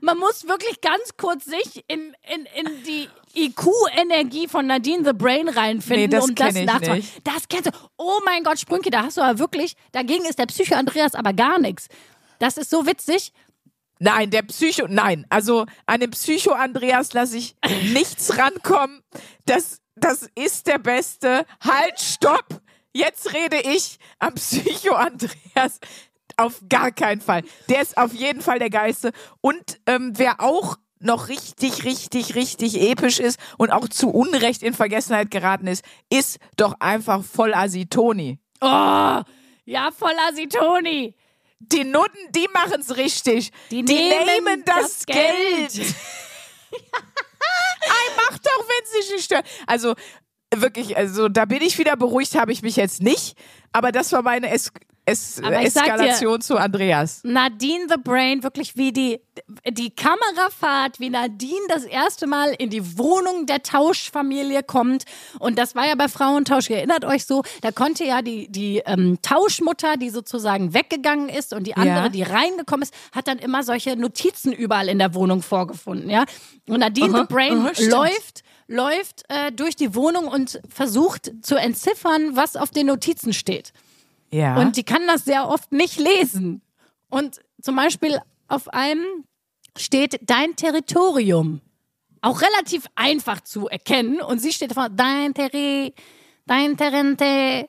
[0.01, 5.49] man muss wirklich ganz kurz sich in, in, in die IQ-Energie von Nadine the Brain
[5.49, 6.97] reinfinden, Nee, das um das nachzumachen.
[6.99, 7.27] nicht.
[7.27, 7.71] Das kennst du.
[7.97, 11.33] Oh mein Gott, Sprünke, da hast du aber wirklich, dagegen ist der Psycho Andreas aber
[11.33, 11.89] gar nichts.
[12.39, 13.33] Das ist so witzig.
[14.01, 15.25] Nein, der Psycho, nein.
[15.31, 17.55] Also an den Psycho Andreas lasse ich
[17.93, 19.03] nichts rankommen.
[19.47, 21.47] Das, das ist der Beste.
[21.61, 22.61] Halt, stopp.
[22.97, 25.81] Jetzt rede ich am Psycho Andreas.
[26.37, 27.43] Auf gar keinen Fall.
[27.69, 29.13] Der ist auf jeden Fall der Geilste.
[29.41, 34.75] Und ähm, wer auch noch richtig, richtig, richtig episch ist und auch zu Unrecht in
[34.75, 38.39] Vergessenheit geraten ist, ist doch einfach voll Asitoni.
[38.61, 39.21] Oh,
[39.65, 41.15] ja, voller Asitoni.
[41.59, 43.51] Die Nutten, die machen's richtig.
[43.71, 45.73] Die Die, nehmen nehmen, das, das Geld.
[45.73, 45.95] Geld.
[47.87, 49.47] Ei, mach doch, wenn sie sich stört.
[49.67, 49.95] Also
[50.61, 53.37] wirklich, also da bin ich wieder beruhigt, habe ich mich jetzt nicht.
[53.73, 54.71] Aber das war meine es
[55.07, 57.21] es Aber sag dir- Eskalation zu Andreas.
[57.25, 59.21] Nadine the Brain, wirklich wie die,
[59.71, 65.05] die Kamerafahrt, wie Nadine das erste Mal in die Wohnung der Tauschfamilie kommt.
[65.41, 68.83] Und das war ja bei Frauentausch, ihr erinnert euch so, da konnte ja die, die
[68.87, 72.09] ähm, Tauschmutter, die sozusagen weggegangen ist und die andere, Ja.
[72.09, 76.25] die reingekommen ist, hat dann immer solche Notizen überall in der Wohnung vorgefunden, ja.
[76.67, 77.91] Und Nadine the Brain aha, stimmt.
[77.93, 83.73] läuft läuft äh, durch die Wohnung und versucht zu entziffern, was auf den Notizen steht.
[84.31, 84.57] Ja.
[84.57, 86.63] Und die kann das sehr oft nicht lesen.
[87.09, 89.25] Und zum Beispiel auf einem
[89.77, 91.61] steht dein Territorium.
[92.21, 94.21] Auch relativ einfach zu erkennen.
[94.21, 95.95] Und sie steht davor, dein Terri,
[96.47, 97.69] dein Terrente,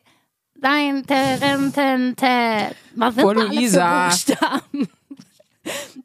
[0.55, 2.75] dein Terentente.
[2.95, 4.89] Was sind Vor da alles für Buchstaben?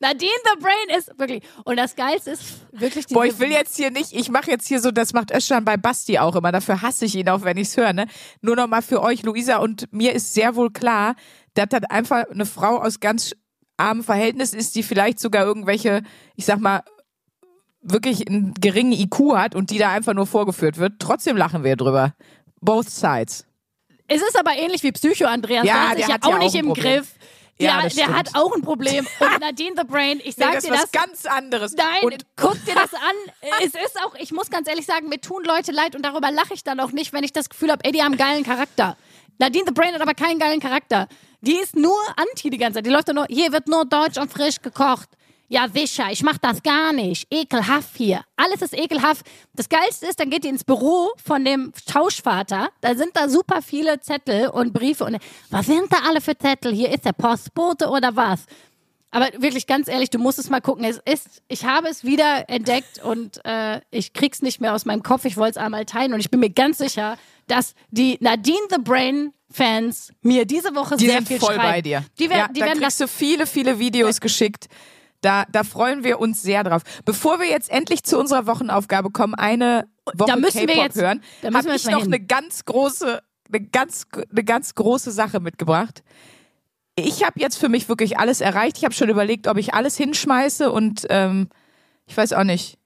[0.01, 1.43] Nadine the Brain ist wirklich.
[1.65, 2.43] Und das Geilste ist
[2.73, 5.31] wirklich diese Boah, ich will jetzt hier nicht, ich mache jetzt hier so, das macht
[5.31, 8.07] Özcan bei Basti auch immer, dafür hasse ich ihn auch, wenn ich's höre, ne?
[8.41, 11.15] Nur noch mal für euch, Luisa, und mir ist sehr wohl klar,
[11.55, 13.35] dass das einfach eine Frau aus ganz
[13.77, 16.03] armen Verhältnissen ist, die vielleicht sogar irgendwelche,
[16.37, 16.83] ich sag mal,
[17.83, 20.95] wirklich einen geringen IQ hat und die da einfach nur vorgeführt wird.
[20.99, 22.15] Trotzdem lachen wir drüber.
[22.61, 23.47] Both sides.
[24.07, 25.65] Es ist aber ähnlich wie Psycho Andreas.
[25.65, 26.97] Ja, der hat ja auch nicht im Problem.
[26.97, 27.15] Griff.
[27.61, 28.17] Ja, Ja, der stimmt.
[28.17, 29.07] hat auch ein Problem.
[29.21, 30.93] Und Nadine the Brain, ich Nee, sag das dir ist das.
[30.93, 31.73] was ganz anderes.
[31.75, 33.01] Nein, Und guck dir das an.
[33.63, 36.55] Es ist auch, ich muss ganz ehrlich sagen, mir tun Leute leid und darüber lache
[36.55, 38.97] ich dann auch nicht, wenn ich das Gefühl habe, ey, die haben einen geilen Charakter.
[39.39, 41.07] Nadine the Brain hat aber keinen geilen Charakter.
[41.43, 42.87] Die ist nur anti die ganze Zeit.
[42.87, 45.09] Die läuft doch nur, hier wird nur deutsch und frisch gekocht.
[45.53, 47.27] Ja, sicher, ich mach das gar nicht.
[47.29, 48.23] Ekelhaft hier.
[48.37, 49.27] Alles ist ekelhaft.
[49.53, 52.69] Das Geilste ist, dann geht die ins Büro von dem Tauschvater.
[52.81, 55.05] Da sind da super viele Zettel und Briefe.
[55.05, 55.19] Und
[55.51, 56.73] was sind da alle für Zettel?
[56.73, 58.45] Hier ist der Postbote oder was?
[59.11, 60.85] Aber wirklich ganz ehrlich, du musst es mal gucken.
[60.85, 65.03] Es ist, ich habe es wieder entdeckt und äh, ich krieg's nicht mehr aus meinem
[65.03, 65.25] Kopf.
[65.25, 68.79] Ich wollte es einmal teilen und ich bin mir ganz sicher, dass die Nadine the
[68.81, 71.69] Brain Fans mir diese Woche Die sehr sind viel voll schreiben.
[71.73, 72.05] bei dir.
[72.21, 74.69] Die, werden, ja, die da werden das kriegst du viele, viele Videos geschickt.
[75.23, 76.83] Da, da freuen wir uns sehr drauf.
[77.05, 80.97] Bevor wir jetzt endlich zu unserer Wochenaufgabe kommen, eine Woche Da müssen wir K-Pop jetzt-
[81.01, 82.07] hören, habe wir ich noch hin.
[82.15, 83.21] eine ganz große,
[83.53, 86.03] eine ganz, eine ganz große Sache mitgebracht.
[86.97, 88.79] Ich habe jetzt für mich wirklich alles erreicht.
[88.79, 91.49] Ich habe schon überlegt, ob ich alles hinschmeiße und ähm,
[92.07, 92.79] ich weiß auch nicht.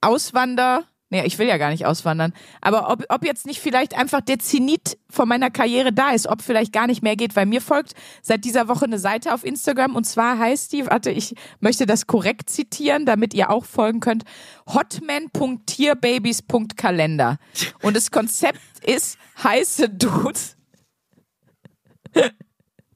[0.00, 0.84] Auswander.
[1.12, 2.32] Nee, ich will ja gar nicht auswandern.
[2.62, 6.40] Aber ob, ob jetzt nicht vielleicht einfach der Zenit von meiner Karriere da ist, ob
[6.40, 9.94] vielleicht gar nicht mehr geht, weil mir folgt seit dieser Woche eine Seite auf Instagram
[9.94, 14.24] und zwar heißt die, warte, ich möchte das korrekt zitieren, damit ihr auch folgen könnt,
[14.66, 17.36] hotman.tierbabies.kalender.
[17.82, 20.56] Und das Konzept ist heiße Dudes.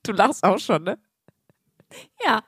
[0.03, 0.99] Du lachst auch schon, ne?
[2.25, 2.43] ja.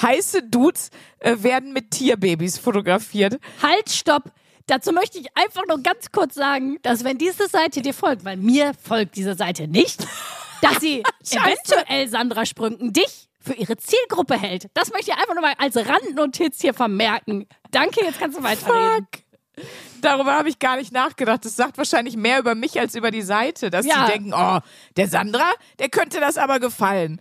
[0.00, 3.38] Heiße Dudes äh, werden mit Tierbabys fotografiert.
[3.62, 4.24] Halt, stopp.
[4.66, 8.36] Dazu möchte ich einfach nur ganz kurz sagen, dass wenn diese Seite dir folgt, weil
[8.36, 10.06] mir folgt diese Seite nicht,
[10.62, 14.66] dass sie eventuell Sandra Sprünken dich für ihre Zielgruppe hält.
[14.74, 17.46] Das möchte ich einfach nur mal als Randnotiz hier vermerken.
[17.70, 19.06] Danke, jetzt kannst du weiterreden.
[19.12, 19.64] Fuck.
[20.00, 21.44] Darüber habe ich gar nicht nachgedacht.
[21.44, 24.06] Das sagt wahrscheinlich mehr über mich als über die Seite, dass Ja.
[24.06, 24.58] die denken, oh,
[24.96, 27.20] der Sandra, der könnte das aber gefallen.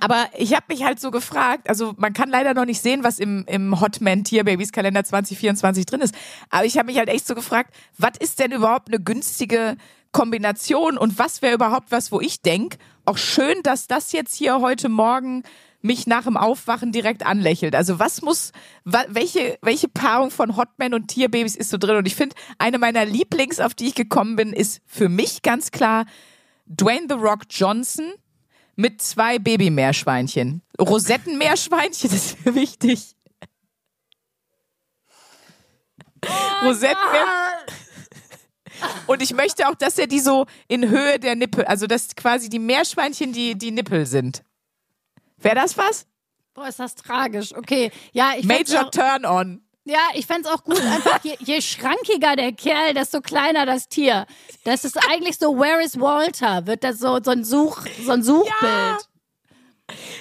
[0.00, 3.18] Aber ich habe mich halt so gefragt, also man kann leider noch nicht sehen, was
[3.18, 6.14] im, im Hotman Tierbabys Kalender 2024 drin ist.
[6.50, 9.76] Aber ich habe mich halt echt so gefragt, was ist denn überhaupt eine günstige
[10.12, 14.60] Kombination und was wäre überhaupt was, wo ich denk, auch schön, dass das jetzt hier
[14.60, 15.42] heute Morgen
[15.80, 17.74] mich nach dem Aufwachen direkt anlächelt.
[17.74, 18.52] Also was muss,
[18.84, 21.96] welche, welche Paarung von Hotman und Tierbabys ist so drin?
[21.96, 25.72] Und ich finde, eine meiner Lieblings, auf die ich gekommen bin, ist für mich ganz
[25.72, 26.06] klar
[26.66, 28.12] Dwayne The Rock Johnson
[28.76, 30.62] mit zwei Babymeerschweinchen.
[30.80, 33.14] Rosettenmeerschweinchen, das ist mir wichtig.
[36.62, 37.26] Rosettenmeer.
[39.06, 42.48] Und ich möchte auch, dass er die so in Höhe der Nippel, also dass quasi
[42.48, 44.42] die Meerschweinchen die, die Nippel sind.
[45.38, 46.06] Wäre das was?
[46.54, 47.54] Boah, ist das tragisch.
[47.54, 49.62] Okay, ja, ich Major auch, Turn On.
[49.84, 54.26] Ja, ich fänd's auch gut, einfach je, je schrankiger der Kerl, desto kleiner das Tier.
[54.64, 56.66] Das ist eigentlich so, where is Walter?
[56.66, 59.08] Wird das so, so ein Such, so ein Suchbild.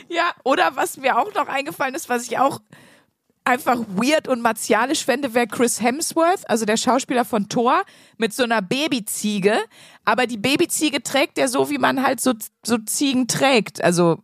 [0.10, 2.60] Ja, oder was mir auch noch eingefallen ist, was ich auch
[3.43, 7.84] einfach weird und martialisch fände, wäre Chris Hemsworth, also der Schauspieler von Thor,
[8.17, 9.58] mit so einer Babyziege.
[10.06, 13.84] Aber die Babyziege trägt er so, wie man halt so, so Ziegen trägt.
[13.84, 14.19] Also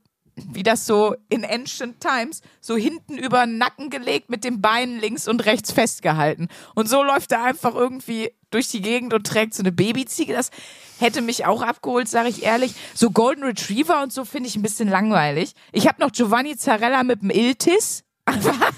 [0.45, 4.99] wie das so in Ancient Times, so hinten über den Nacken gelegt, mit den Beinen
[4.99, 6.47] links und rechts festgehalten.
[6.75, 10.33] Und so läuft er einfach irgendwie durch die Gegend und trägt so eine Babyziege.
[10.33, 10.51] Das
[10.99, 12.75] hätte mich auch abgeholt, sage ich ehrlich.
[12.93, 15.53] So Golden Retriever und so finde ich ein bisschen langweilig.
[15.71, 18.03] Ich habe noch Giovanni Zarella mit dem Iltis.
[18.25, 18.53] Einfach,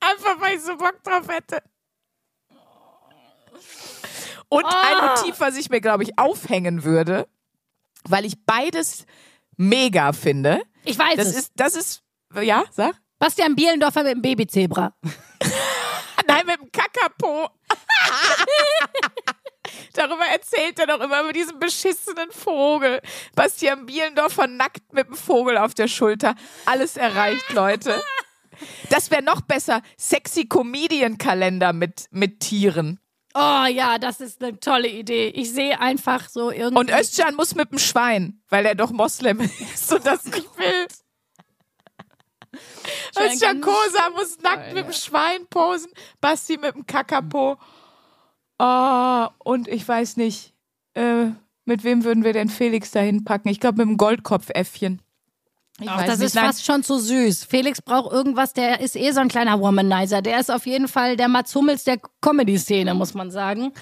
[0.00, 1.62] einfach weil ich so Bock drauf hätte.
[4.48, 7.26] Und ein Motiv, was ich mir, glaube ich, aufhängen würde,
[8.04, 9.06] weil ich beides
[9.56, 10.62] mega finde.
[10.84, 11.36] Ich weiß Das es.
[11.36, 12.02] ist, das ist,
[12.40, 12.94] ja, sag.
[13.18, 14.94] Bastian Bielendorfer mit dem Babyzebra.
[16.28, 17.48] Nein, mit dem Kakapo.
[19.94, 23.00] Darüber erzählt er doch immer über diesen beschissenen Vogel.
[23.34, 26.34] Bastian Bielendorfer nackt mit dem Vogel auf der Schulter.
[26.66, 28.02] Alles erreicht, Leute.
[28.90, 29.82] Das wäre noch besser.
[29.98, 33.00] Sexy Comedian Kalender mit, mit Tieren.
[33.38, 35.28] Oh ja, das ist eine tolle Idee.
[35.28, 36.78] Ich sehe einfach so irgendwie.
[36.78, 40.86] Und Özcan muss mit dem Schwein, weil er doch Moslem ist und das nicht will.
[43.18, 45.90] Özcan Kosa muss nackt mit dem Schwein posen,
[46.22, 47.58] Basti mit dem Kakapo.
[48.58, 50.54] Oh, und ich weiß nicht,
[50.94, 51.26] äh,
[51.68, 53.48] Mit wem würden wir denn Felix dahin packen?
[53.48, 55.02] Ich glaube mit dem Goldkopfäffchen.
[55.80, 56.28] Ich Ach, das nicht.
[56.34, 57.44] ist fast schon zu süß.
[57.44, 60.22] Felix braucht irgendwas, der ist eh so ein kleiner Womanizer.
[60.22, 63.72] Der ist auf jeden Fall der Mats Hummels der Comedy-Szene, muss man sagen.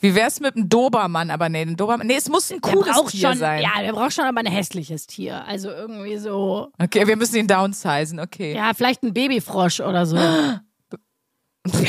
[0.00, 1.30] Wie wär's mit dem Dobermann?
[1.30, 2.06] Aber nee, ein Dobermann.
[2.06, 3.62] Nee, es muss ein Der cooles Tier schon, sein.
[3.62, 5.44] ja, der braucht schon aber ein hässliches Tier.
[5.46, 8.54] Also irgendwie so, Okay, wir müssen ihn downsizen, okay.
[8.56, 10.16] ja, vielleicht ein Babyfrosch oder so.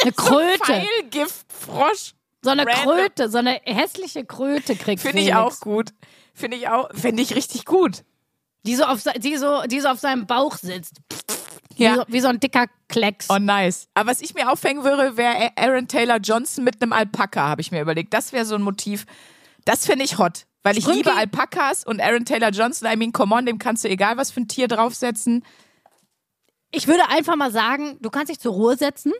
[0.00, 0.58] Eine Kröte.
[0.64, 2.14] Pfeilgiftfrosch.
[2.42, 2.82] So eine Random.
[2.84, 5.90] Kröte, so eine hässliche Kröte kriegt Finde ich auch gut.
[6.32, 8.04] Finde ich auch, finde ich richtig gut.
[8.66, 10.96] Die so, auf, die, so, die so auf seinem Bauch sitzt.
[11.76, 11.96] Wie, Ja.
[11.96, 13.28] so, wie so ein dicker Klecks.
[13.30, 13.86] Oh, nice.
[13.94, 17.70] Aber was ich mir aufhängen würde, wäre Aaron Taylor Johnson mit einem Alpaka, habe ich
[17.70, 18.12] mir überlegt.
[18.14, 19.06] Das wäre so ein Motiv.
[19.64, 20.46] Das finde ich hot.
[20.62, 23.84] Weil ich Sprünki- liebe Alpakas und Aaron Taylor Johnson, I mean, come on, dem kannst
[23.84, 25.44] du egal was für ein Tier draufsetzen.
[26.72, 29.12] Ich würde einfach mal sagen, du kannst dich zur Ruhe setzen,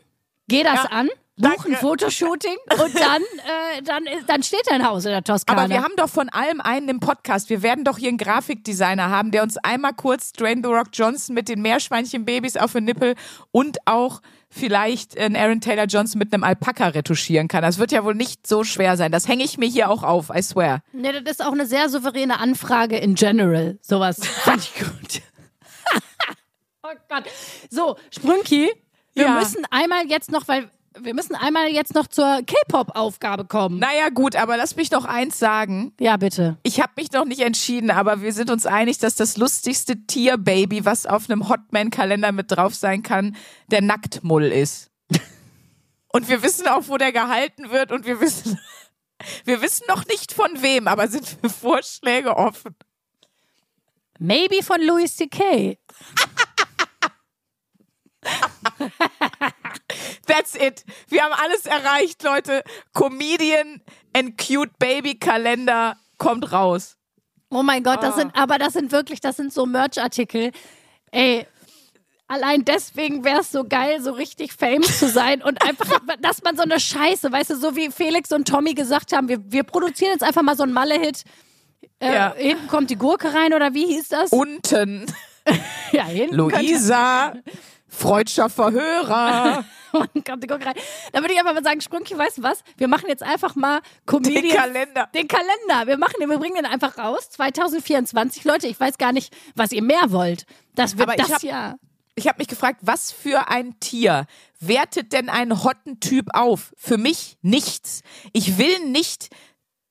[0.47, 5.05] geh das Ja, an, buch ein Fotoshooting und dann, äh, dann, dann steht dein Haus
[5.05, 5.61] in der Toskana.
[5.61, 7.49] Aber wir haben doch von allem einen im Podcast.
[7.49, 11.35] Wir werden doch hier einen Grafikdesigner haben, der uns einmal kurz Dwayne The Rock Johnson
[11.35, 13.15] mit den Meerschweinchenbabys auf den Nippel
[13.51, 17.61] und auch vielleicht einen Aaron Taylor Johnson mit einem Alpaka retuschieren kann.
[17.61, 19.11] Das wird ja wohl nicht so schwer sein.
[19.11, 20.81] Das hänge ich mir hier auch auf, I swear.
[20.93, 23.77] Nee, das ist auch eine sehr souveräne Anfrage in general.
[23.81, 25.21] Sowas fand ich gut.
[26.83, 27.23] oh Gott.
[27.69, 28.71] So, Sprünki,
[29.13, 29.33] wir Ja.
[29.39, 30.69] müssen einmal jetzt noch, weil
[31.01, 33.79] wir müssen einmal jetzt noch zur K-Pop-Aufgabe kommen.
[33.79, 35.93] Naja, gut, aber lass mich noch eins sagen.
[35.99, 36.57] Ja, bitte.
[36.63, 40.85] Ich habe mich noch nicht entschieden, aber wir sind uns einig, dass das lustigste Tierbaby,
[40.85, 43.35] was auf einem Hotman-Kalender mit drauf sein kann,
[43.67, 44.91] der Nacktmull ist.
[46.07, 48.59] Und wir wissen auch, wo der gehalten wird und wir wissen,
[49.43, 52.75] wir wissen noch nicht von wem, aber sind für Vorschläge offen.
[54.19, 55.77] Maybe von Louis C.K.
[60.27, 60.83] That's it.
[61.07, 62.63] Wir haben alles erreicht, Leute.
[62.93, 63.81] Comedian
[64.15, 66.97] and Cute Baby Kalender kommt raus.
[67.49, 68.17] Oh mein Gott, das Ah.
[68.17, 70.51] sind, aber das sind wirklich, das sind so Merch-Artikel.
[71.11, 71.45] Ey,
[72.27, 75.87] allein deswegen wäre es so geil, so richtig famous zu sein und einfach,
[76.19, 79.39] dass man so eine Scheiße, weißt du, so wie Felix und Tommy gesagt haben, wir,
[79.49, 81.23] wir produzieren jetzt einfach mal so einen Malle-Hit.
[81.99, 82.33] Äh, Ja.
[82.35, 84.31] Hinten kommt die Gurke rein oder wie hieß das?
[84.31, 85.05] Unten
[85.93, 87.33] ja, hinten Luisa,
[87.87, 89.63] freudscher Verhörer.
[90.13, 90.75] Und kommt die Gurke rein.
[91.11, 92.63] Da würde ich einfach mal sagen, Sprünki, weißt du was?
[92.77, 94.41] Wir machen jetzt einfach mal Comedians.
[94.41, 95.09] Den Kalender.
[95.13, 95.87] Den Kalender.
[95.87, 97.29] Wir machen den, wir bringen den einfach raus.
[97.29, 98.43] 2024.
[98.43, 100.45] Leute, ich weiß gar nicht, was ihr mehr wollt.
[100.75, 101.77] Das wird Aber ich das Jahr.
[102.15, 104.25] Ich habe mich gefragt, was für ein Tier
[104.59, 106.73] wertet denn einen hotten Typ auf?
[106.75, 108.01] Für mich nichts.
[108.33, 109.29] Ich will nicht,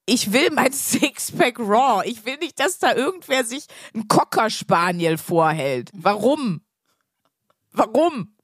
[0.07, 2.03] ich will mein Sixpack Raw.
[2.05, 5.91] Ich will nicht, dass da irgendwer sich ein Cocker Spaniel vorhält.
[5.93, 6.63] Warum?
[7.73, 8.36] Warum?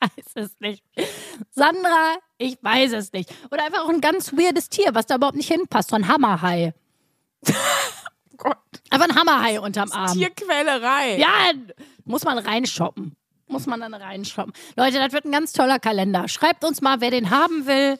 [0.00, 0.82] Weiß es nicht.
[1.50, 3.30] Sandra, ich weiß es nicht.
[3.50, 5.90] Oder einfach auch ein ganz weirdes Tier, was da überhaupt nicht hinpasst.
[5.90, 6.74] So ein Hammerhai.
[8.36, 8.58] Gott,
[8.90, 10.12] Einfach ein Hammerhai unterm Arm.
[10.12, 11.18] Tierquälerei.
[11.18, 11.52] Ja,
[12.04, 13.16] muss man reinshoppen.
[13.48, 14.52] Muss man dann reinshoppen.
[14.76, 16.28] Leute, das wird ein ganz toller Kalender.
[16.28, 17.98] Schreibt uns mal, wer den haben will.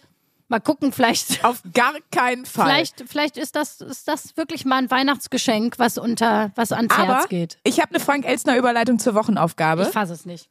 [0.49, 2.67] Mal gucken, vielleicht, Auf gar keinen Fall.
[2.67, 7.17] vielleicht, vielleicht ist das, ist das wirklich mal ein Weihnachtsgeschenk, was unter, was ans Aber
[7.17, 7.59] Herz geht.
[7.65, 9.83] ich habe eine Frank Elstner Überleitung zur Wochenaufgabe.
[9.83, 10.49] Ich fasse es nicht.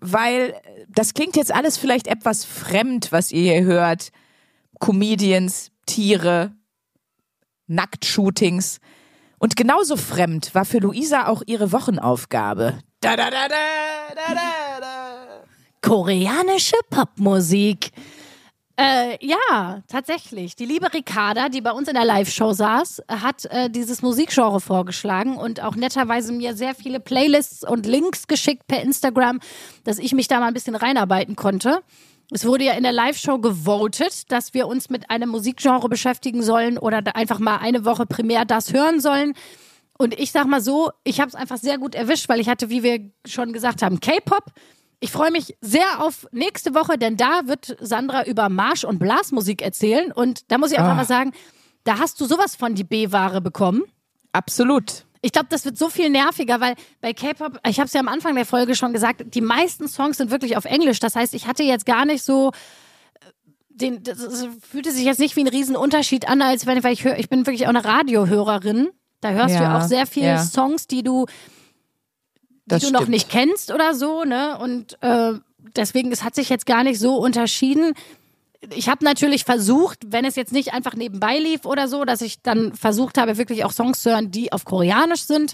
[0.00, 4.10] Weil äh, das klingt jetzt alles vielleicht etwas fremd, was ihr hier hört.
[4.78, 6.52] Comedians, Tiere,
[7.66, 8.78] Nacktshootings.
[9.38, 12.78] Und genauso fremd war für Luisa auch ihre Wochenaufgabe.
[13.00, 13.56] Da, da, da, da,
[14.14, 15.44] da, da, da.
[15.82, 17.90] Koreanische Popmusik.
[18.78, 20.54] Äh, ja, tatsächlich.
[20.54, 25.38] Die liebe Ricarda, die bei uns in der Live-Show saß, hat äh, dieses Musikgenre vorgeschlagen
[25.38, 29.40] und auch netterweise mir sehr viele Playlists und Links geschickt per Instagram,
[29.84, 31.80] dass ich mich da mal ein bisschen reinarbeiten konnte.
[32.30, 36.76] Es wurde ja in der Live-Show gewotet, dass wir uns mit einem Musikgenre beschäftigen sollen
[36.76, 39.32] oder einfach mal eine Woche primär das hören sollen.
[39.96, 42.68] Und ich sag mal so, ich habe es einfach sehr gut erwischt, weil ich hatte,
[42.68, 44.52] wie wir schon gesagt haben, K-Pop.
[45.00, 49.60] Ich freue mich sehr auf nächste Woche, denn da wird Sandra über Marsch- und Blasmusik
[49.62, 50.10] erzählen.
[50.12, 50.96] Und da muss ich einfach Ah.
[50.96, 51.32] mal sagen,
[51.84, 53.82] da hast du sowas von die B-Ware bekommen.
[54.32, 55.04] Absolut.
[55.22, 58.08] Ich glaube, das wird so viel nerviger, weil bei K-Pop, ich habe es ja am
[58.08, 60.98] Anfang der Folge schon gesagt, die meisten Songs sind wirklich auf Englisch.
[61.00, 63.30] Das heißt, ich hatte jetzt gar nicht so äh,
[63.68, 67.18] den, das, fühlte sich jetzt nicht wie ein Riesenunterschied an, als wenn weil ich höre,
[67.18, 68.88] ich bin wirklich auch eine Radiohörerin.
[69.20, 70.42] Da hörst du Ja, ja auch sehr viele ja.
[70.42, 71.26] Songs, die du,
[72.66, 74.58] die Das du noch nicht kennst oder so, ne?
[74.58, 75.32] Und äh,
[75.76, 77.94] deswegen, es hat sich jetzt gar nicht so unterschieden.
[78.74, 82.42] Ich habe natürlich versucht, wenn es jetzt nicht einfach nebenbei lief oder so, dass ich
[82.42, 85.52] dann versucht habe, wirklich auch Songs zu hören, die auf Koreanisch sind.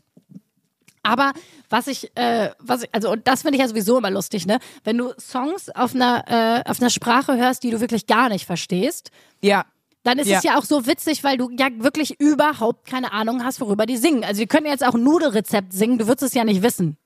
[1.02, 1.32] Aber
[1.68, 4.58] was ich, äh, was ich, also und das finde ich ja sowieso immer lustig, ne?
[4.84, 8.46] Wenn du Songs auf einer, äh, auf einer Sprache hörst, die du wirklich gar nicht
[8.46, 9.10] verstehst,
[9.42, 9.64] Ja.
[10.04, 10.38] dann ist Ja.
[10.38, 13.96] es ja auch so witzig, weil du ja wirklich überhaupt keine Ahnung hast, worüber die
[13.96, 14.22] singen.
[14.24, 16.96] Also die können jetzt auch ein Nudelrezept singen, du würdest es ja nicht wissen.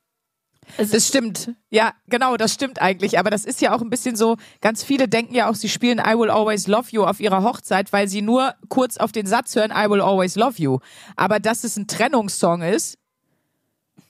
[0.76, 1.50] Das stimmt.
[1.70, 3.18] Ja, genau, das stimmt eigentlich.
[3.18, 5.98] Aber das ist ja auch ein bisschen so, ganz viele denken ja auch, sie spielen
[5.98, 9.54] I Will Always Love You auf ihrer Hochzeit, weil sie nur kurz auf den Satz
[9.56, 10.78] hören, I Will Always Love You.
[11.16, 12.98] Aber dass es ein Trennungssong ist,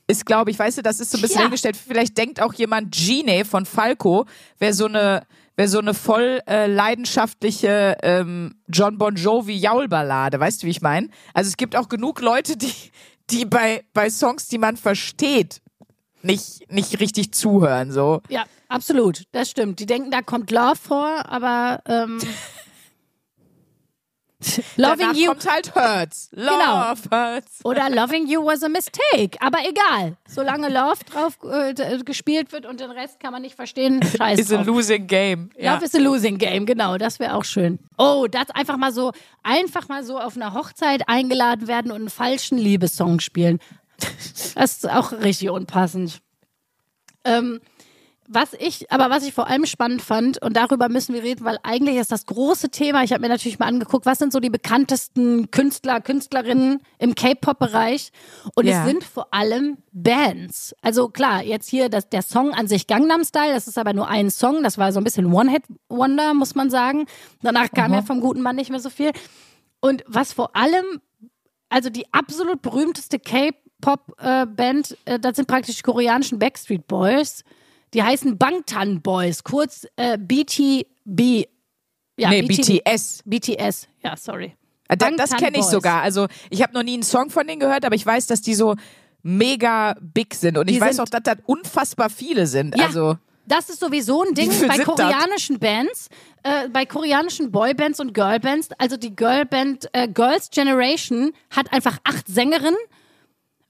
[0.08, 1.42] ist, glaube ich, weißt du, das ist so ein bisschen Ja.
[1.42, 1.76] hingestellt.
[1.76, 4.24] Vielleicht denkt auch jemand, Gene von Falco
[4.58, 5.26] wäre so eine,
[5.56, 10.38] wäre so eine voll äh, leidenschaftliche ähm, John Bon Jovi Jaulballade.
[10.38, 11.08] Weißt du, wie ich meine?
[11.34, 12.72] Also es gibt auch genug Leute, die,
[13.30, 15.60] die bei, bei Songs, die man versteht,
[16.22, 18.20] nicht, nicht richtig zuhören, so.
[18.28, 19.78] Ja, absolut, das stimmt.
[19.80, 22.18] Die denken, da kommt Love vor, aber ähm,
[24.76, 26.28] Loving Danach You kommt halt Hurts.
[26.32, 26.94] Love Genau.
[27.10, 27.64] Hurts.
[27.64, 29.38] oder Loving You was a mistake.
[29.40, 31.72] Aber egal, solange Love drauf äh,
[32.04, 34.66] gespielt wird und den Rest kann man nicht verstehen, scheiß Is a drauf.
[34.66, 35.48] losing game.
[35.56, 35.74] Ja.
[35.74, 37.78] Love is a losing game, genau, das wäre auch schön.
[37.96, 39.12] Oh, das einfach mal so,
[39.42, 43.58] einfach mal so auf einer Hochzeit eingeladen werden und einen falschen Liebessong spielen.
[44.54, 46.20] Das ist auch richtig unpassend.
[47.24, 47.60] Ähm,
[48.28, 51.58] was ich, aber was ich vor allem spannend fand, und darüber müssen wir reden, weil
[51.62, 54.50] eigentlich ist das große Thema, ich habe mir natürlich mal angeguckt, was sind so die
[54.50, 58.10] bekanntesten Künstler, Künstlerinnen im K-Pop-Bereich?
[58.54, 58.80] Und Ja.
[58.80, 60.74] es sind vor allem Bands.
[60.82, 64.08] Also klar, jetzt hier das, der Song an sich Gangnam Style, das ist aber nur
[64.08, 67.06] ein Song, das war so ein bisschen One-Hit-Wonder, muss man sagen.
[67.42, 69.12] Danach kam ja vom guten Mann nicht mehr so viel.
[69.80, 71.00] Und was vor allem
[71.68, 73.18] also die absolut berühmteste
[73.82, 77.44] K-Pop-Band, äh, das sind praktisch die koreanischen Backstreet Boys.
[77.94, 81.46] Die heißen Bangtan Boys, kurz äh, BTB.
[82.18, 82.42] Ja, Nee.
[82.42, 83.22] BTS.
[83.24, 84.54] BTS, ja, sorry.
[84.88, 85.70] Da, das kenne ich Boys.
[85.70, 86.02] sogar.
[86.02, 88.54] Also ich habe noch nie einen Song von denen gehört, aber ich weiß, dass die
[88.54, 88.74] so
[89.22, 90.56] mega big sind.
[90.56, 92.76] Und ich Die weiß sind- auch, dass das unfassbar viele sind.
[92.78, 92.86] Ja.
[92.86, 93.16] Also
[93.48, 96.08] Das ist sowieso ein Ding bei koreanischen Bands,
[96.42, 98.68] äh, bei koreanischen Boybands und Girlbands.
[98.78, 102.76] Also die Girlband äh, Girls Generation hat einfach acht Sängerinnen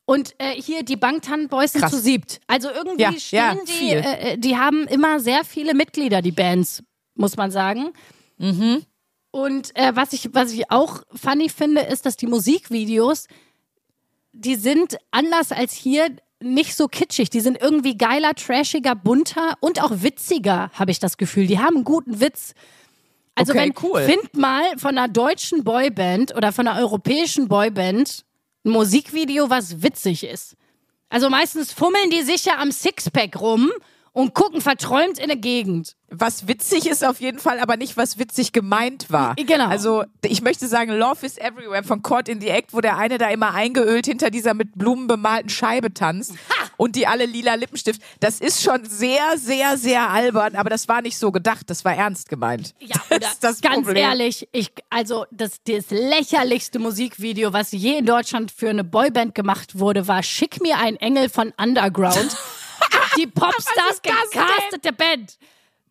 [0.07, 2.41] und äh, hier die Bangtan Boys sind zu siebt.
[2.47, 6.33] Also irgendwie Ja, stehen ja, die, äh, äh, die haben immer sehr viele Mitglieder, die
[6.33, 6.83] Bands,
[7.15, 7.93] muss man sagen.
[8.39, 8.85] Mhm.
[9.31, 13.27] Und äh, was ich was ich auch funny finde, ist, dass die Musikvideos
[14.39, 16.09] die sind anders als hier
[16.41, 17.31] nicht so kitschig.
[17.31, 21.47] Die sind irgendwie geiler, trashiger, bunter und auch witziger, habe ich das Gefühl.
[21.47, 22.53] Die haben einen guten Witz.
[23.35, 24.03] Also Okay, wenn, cool.
[24.03, 28.25] find mal von einer deutschen Boyband oder von einer europäischen Boyband
[28.67, 30.57] ein Musikvideo, was witzig ist.
[31.09, 33.71] Also meistens fummeln die sich ja am Sixpack rum
[34.13, 35.95] und gucken verträumt in eine Gegend.
[36.09, 39.35] was witzig ist auf jeden Fall, aber nicht was witzig gemeint war.
[39.35, 39.67] Genau.
[39.67, 43.19] Also ich möchte sagen, Love is Everywhere von Caught in the Act, wo der eine
[43.19, 46.33] da immer eingeölt hinter dieser mit Blumen bemalten Scheibe tanzt
[46.77, 48.01] und die alle lila Lippenstift.
[48.21, 51.69] Das ist schon sehr, sehr, sehr albern, aber das war nicht so gedacht.
[51.71, 52.75] Das war ernst gemeint.
[52.81, 53.97] Ja, das oder ist das ganz Problem.
[53.97, 59.79] ehrlich, ich, also das, das lächerlichste Musikvideo, was je in Deutschland für eine Boyband gemacht
[59.79, 62.37] wurde, war Schick mir ein Engel von Underground.
[63.17, 64.13] Die Popstars das denn?
[64.31, 65.39] gecastete Band.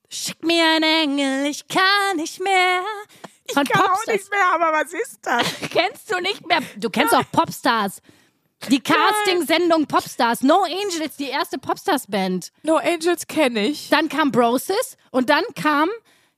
[0.10, 2.82] Schick mir ein Engel, ich kann nicht mehr.
[3.52, 4.16] Von Ich kann auch Popstars.
[4.16, 5.44] nicht mehr, aber was ist das?
[5.72, 6.60] Kennst du nicht mehr?
[6.78, 8.02] Du kennst auch Popstars.
[8.70, 10.42] Die Casting-Sendung Popstars.
[10.42, 12.52] No Angels, die erste Popstars-Band.
[12.64, 13.90] No Angels kenne ich.
[13.90, 15.90] Dann kam Brosis und dann kam,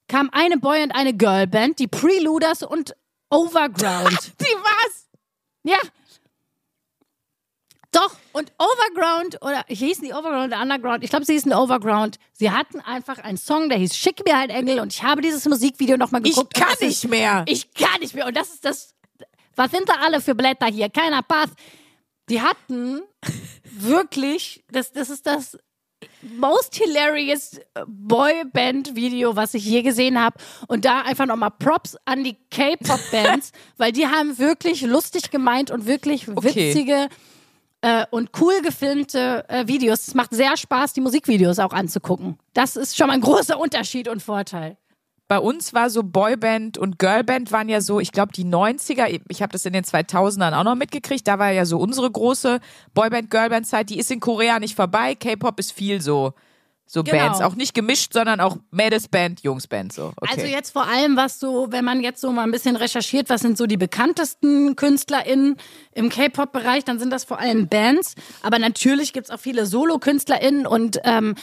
[0.07, 2.95] kam eine Boy- und eine Girlband, die Preluders und
[3.30, 4.34] Overground.
[4.39, 5.07] Die was?
[5.63, 5.78] ja.
[7.91, 11.03] Doch, und Overground, oder hießen die Overground oder Underground?
[11.03, 12.19] Ich glaube, sie hießen Overground.
[12.34, 15.45] Sie hatten einfach einen Song, der hieß Schick mir ein Engel und ich habe dieses
[15.45, 16.55] Musikvideo nochmal Ich geguckt.
[16.55, 17.43] und kann das ist- nicht mehr.
[17.47, 18.28] Ich kann nicht mehr.
[18.28, 18.93] Und das ist das.
[19.55, 20.89] Was sind da alle für Blätter hier?
[20.89, 21.53] Keiner passt.
[22.30, 23.01] Die hatten
[23.63, 25.57] wirklich, das, das ist das
[26.21, 30.38] most hilarious Boyband-Video, was ich je gesehen habe.
[30.67, 35.86] Und da einfach nochmal Props an die K-Pop-Bands, weil die haben wirklich lustig gemeint und
[35.86, 36.73] wirklich Okay.
[36.73, 37.07] witzige
[37.82, 40.07] äh, und cool gefilmte äh, Videos.
[40.07, 42.38] Es macht sehr Spaß, die Musikvideos auch anzugucken.
[42.53, 44.78] Das ist schon mal ein großer Unterschied und Vorteil.
[45.28, 49.41] Bei uns war so Boyband und Girlband waren ja so, ich glaube die 90er, ich
[49.41, 52.59] habe das in den 2000ern auch noch mitgekriegt, da war ja so unsere große
[52.93, 56.34] Boyband-Girlband-Zeit, die ist in Korea nicht vorbei, K-Pop ist viel so,
[56.86, 57.17] so Genau.
[57.17, 60.13] Bands, auch nicht gemischt, sondern auch Mädelsband, Jungsband, so.
[60.15, 60.32] Okay.
[60.34, 63.41] Also jetzt vor allem, was so, wenn man jetzt so mal ein bisschen recherchiert, was
[63.41, 65.57] sind so die bekanntesten KünstlerInnen
[65.93, 68.15] im K-Pop-Bereich, dann sind das vor allem Bands.
[68.43, 71.36] Aber natürlich gibt's auch viele Solo-KünstlerInnen und ähm,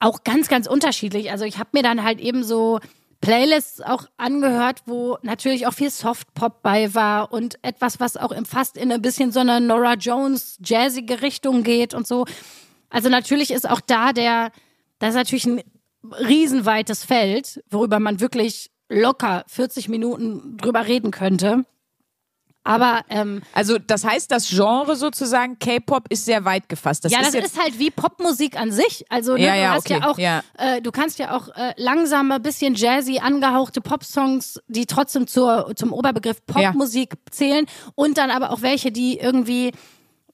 [0.00, 1.30] auch ganz, ganz unterschiedlich.
[1.30, 2.80] Also ich habe mir dann halt eben so
[3.20, 8.44] Playlists auch angehört, wo natürlich auch viel Softpop bei war und etwas, was auch im
[8.44, 12.26] fast in ein bisschen so eine Nora Jones jazzige Richtung geht und so.
[12.90, 14.52] Also natürlich ist auch da der,
[14.98, 15.62] das ist natürlich ein
[16.02, 21.64] riesenweites Feld, worüber man wirklich locker 40 Minuten drüber reden könnte.
[22.68, 27.04] Aber ähm, Also das heißt, das Genre sozusagen K-Pop ist sehr weit gefasst.
[27.04, 29.06] Das ja, ist das ist halt wie Popmusik an sich.
[29.08, 30.42] Also ne, Ja, du ja, hast okay, ja auch, ja.
[30.58, 35.92] Äh, du kannst ja auch äh, langsame, bisschen jazzy angehauchte Popsongs, die trotzdem zur, zum
[35.92, 37.64] Oberbegriff Popmusik zählen
[37.94, 39.72] und dann aber auch welche, die irgendwie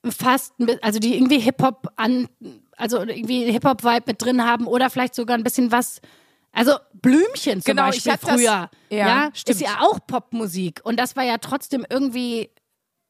[0.03, 2.28] fast, also die irgendwie Hip-Hop an,
[2.76, 6.01] also irgendwie Hip-Hop-Vibe mit drin haben oder vielleicht sogar ein bisschen was,
[6.55, 8.71] also Blümchen zum Genau, ich Beispiel hab das- früher.
[8.91, 9.61] ja, ist stimmt.
[9.61, 12.51] ja auch Popmusik und das war ja trotzdem irgendwie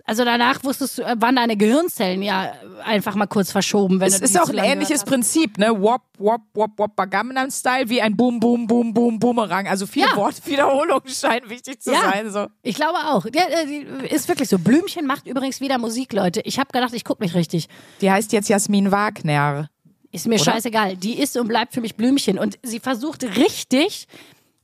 [0.06, 2.52] also danach wusstest du, äh, waren deine Gehirnzellen ja
[2.84, 5.70] einfach mal kurz verschoben, wenn es ist auch ein ähnliches Prinzip, ne?
[5.80, 9.66] Wop, wop, wop, wop, Gangnam Style, wie ein Boom, Boom, Boom, Boom, Boomerang.
[9.66, 10.16] Also viele Ja.
[10.16, 12.02] Wortwiederholungen scheinen wichtig zu Ja.
[12.10, 12.30] sein.
[12.30, 12.48] So.
[12.62, 13.24] Ich glaube auch.
[13.34, 14.58] Ja, äh, die ist wirklich so.
[14.58, 16.42] Blümchen macht übrigens wieder Musik, Leute.
[16.44, 17.68] Ich habe gedacht, ich gucke mich richtig.
[18.02, 19.70] Die heißt jetzt Jasmin Wagner.
[20.14, 20.44] Ist mir Oder?
[20.52, 20.96] scheißegal.
[20.96, 22.38] Die ist und bleibt für mich Blümchen.
[22.38, 24.06] Und sie versucht richtig,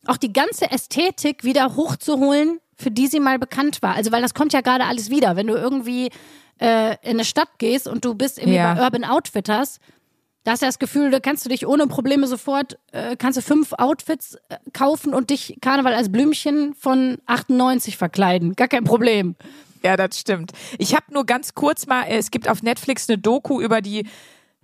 [0.06, 3.96] auch die ganze Ästhetik wieder hochzuholen, für die sie mal bekannt war.
[3.96, 5.34] Also, weil das kommt ja gerade alles wieder.
[5.34, 6.10] Wenn du irgendwie
[6.60, 8.74] äh, in eine Stadt gehst und du bist irgendwie Ja.
[8.74, 9.80] bei Urban Outfitters,
[10.44, 13.42] da hast du das Gefühl, da kannst du dich ohne Probleme sofort, äh, kannst du
[13.42, 18.54] fünf Outfits äh, kaufen und dich Karneval als Blümchen von 98 verkleiden.
[18.54, 19.34] Gar kein Problem.
[19.82, 20.52] Ja, das stimmt.
[20.78, 24.06] Ich habe nur ganz kurz mal, äh, es gibt auf Netflix eine Doku über die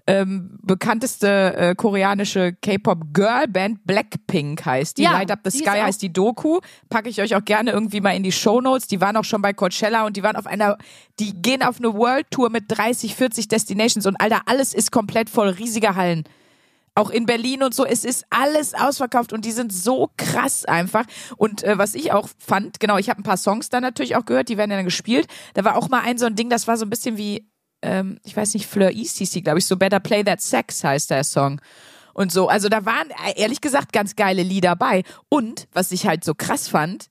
[0.06, 5.02] ähm, bekannteste äh, koreanische K-Pop-Girl-Band Blackpink heißt die.
[5.02, 6.60] Ja, Light Up the Sky heißt die Doku.
[6.88, 8.86] Packe ich euch auch gerne irgendwie mal in die Show Notes.
[8.86, 10.78] Die waren auch schon bei Coachella und die waren auf einer,
[11.18, 15.28] die gehen auf eine World Tour mit 30, 40 Destinations und Alter, alles ist komplett
[15.28, 16.24] voll, riesige Hallen.
[16.94, 21.04] Auch in Berlin und so, es ist alles ausverkauft und die sind so krass einfach.
[21.36, 24.24] Und äh, was ich auch fand, genau, ich habe ein paar Songs dann natürlich auch
[24.24, 25.26] gehört, die werden ja dann gespielt.
[25.52, 27.46] Da war auch mal ein so ein Ding, das war so ein bisschen wie,
[27.86, 30.82] ähm, ich weiß nicht, Fleur East hieß die, glaube ich, so Better Play That Sex
[30.82, 31.60] heißt der Song.
[32.12, 35.04] Und so, also da waren äh, ehrlich gesagt ganz geile Lieder bei.
[35.28, 37.06] Und was ich halt so krass fand,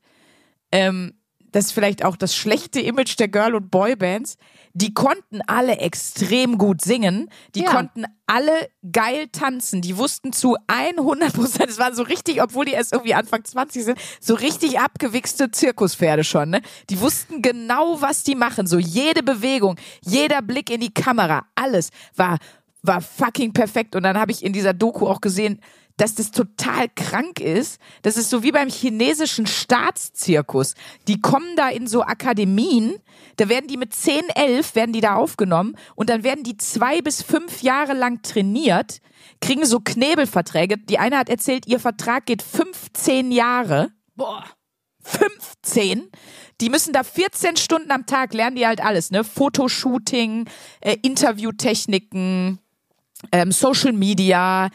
[0.71, 4.38] ähm, das ist vielleicht auch das schlechte Image der Girl- und Boybands.
[4.78, 7.30] Die konnten alle extrem gut singen.
[7.55, 7.71] Die Ja.
[7.71, 8.51] konnten alle
[8.91, 9.82] geil tanzen.
[9.82, 13.86] Die wussten zu 100 Prozent, es waren so richtig, obwohl die erst irgendwie Anfang 20
[13.86, 16.61] sind, so richtig abgewichste Zirkuspferde schon, ne?
[16.89, 18.67] Die wussten genau, was die machen.
[18.67, 22.38] So jede Bewegung, jeder Blick in die Kamera, alles war,
[22.84, 23.95] war fucking perfekt.
[23.95, 25.61] Und dann habe ich in dieser Doku auch gesehen,
[25.97, 27.79] dass das total krank ist.
[28.01, 30.73] Das ist so wie beim chinesischen Staatszirkus.
[31.07, 32.97] Die kommen da in so Akademien,
[33.37, 37.01] da werden die mit 10, 11 werden die da aufgenommen und dann werden die zwei
[37.01, 38.99] bis fünf Jahre lang trainiert,
[39.41, 40.77] kriegen so Knebelverträge.
[40.77, 43.91] Die eine hat erzählt, ihr Vertrag geht 15 Jahre.
[44.15, 44.43] Boah.
[45.05, 46.09] 15.
[46.61, 49.23] Die müssen da 14 Stunden am Tag lernen die halt alles, ne?
[49.23, 50.49] Fotoshooting,
[50.81, 52.59] äh, Interviewtechniken,
[53.31, 54.69] ähm, Social Media.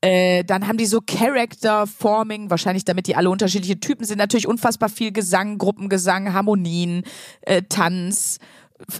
[0.00, 4.18] Äh, dann haben die so Character Forming, wahrscheinlich damit die alle unterschiedliche Typen sind.
[4.18, 7.02] Natürlich unfassbar viel Gesang, Gruppengesang, Harmonien,
[7.40, 8.38] äh, Tanz,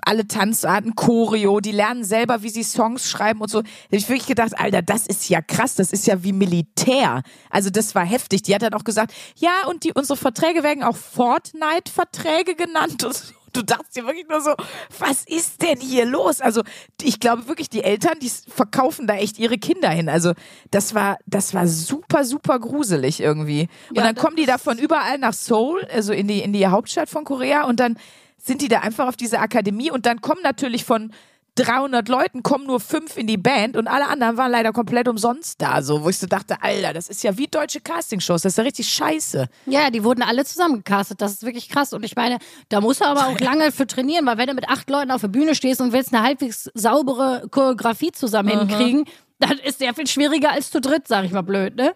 [0.04, 1.60] alle Tanzarten, Choreo.
[1.60, 3.62] Die lernen selber, wie sie Songs schreiben und so.
[3.62, 5.76] Da hab ich wirklich gedacht, Alter, das ist ja krass.
[5.76, 7.22] Das ist ja wie Militär.
[7.50, 8.42] Also das war heftig.
[8.42, 13.04] Die hat dann auch gesagt, ja, und die unsere Verträge werden auch Fortnite-Verträge genannt.
[13.04, 13.37] Und so.
[13.58, 14.54] Du dachtest dir wirklich nur so,
[15.00, 16.40] was ist denn hier los?
[16.40, 16.62] Also
[17.02, 20.08] ich glaube wirklich, die Eltern, die verkaufen da echt ihre Kinder hin.
[20.08, 20.32] Also
[20.70, 23.68] das war, das war super, super gruselig irgendwie.
[23.90, 26.66] Und Ja, dann kommen die da von überall nach Seoul, also in die, in die
[26.68, 27.98] Hauptstadt von Korea und dann
[28.36, 31.12] sind die da einfach auf diese Akademie und dann kommen natürlich von
[31.58, 35.60] 300 Leuten, kommen nur fünf in die Band und alle anderen waren leider komplett umsonst
[35.60, 35.82] da.
[35.82, 38.64] So, wo ich so dachte, Alter, das ist ja wie deutsche Castingshows, das ist ja
[38.64, 39.48] richtig scheiße.
[39.66, 41.20] Ja, die wurden alle zusammengecastet.
[41.20, 41.92] Das ist wirklich krass.
[41.92, 42.38] Und ich meine,
[42.68, 45.20] da musst du aber auch lange für trainieren, weil wenn du mit acht Leuten auf
[45.20, 49.04] der Bühne stehst und willst eine halbwegs saubere Choreografie zusammen hinkriegen,
[49.38, 51.94] dann ist sehr viel schwieriger als zu dritt, sag ich mal blöd, ne?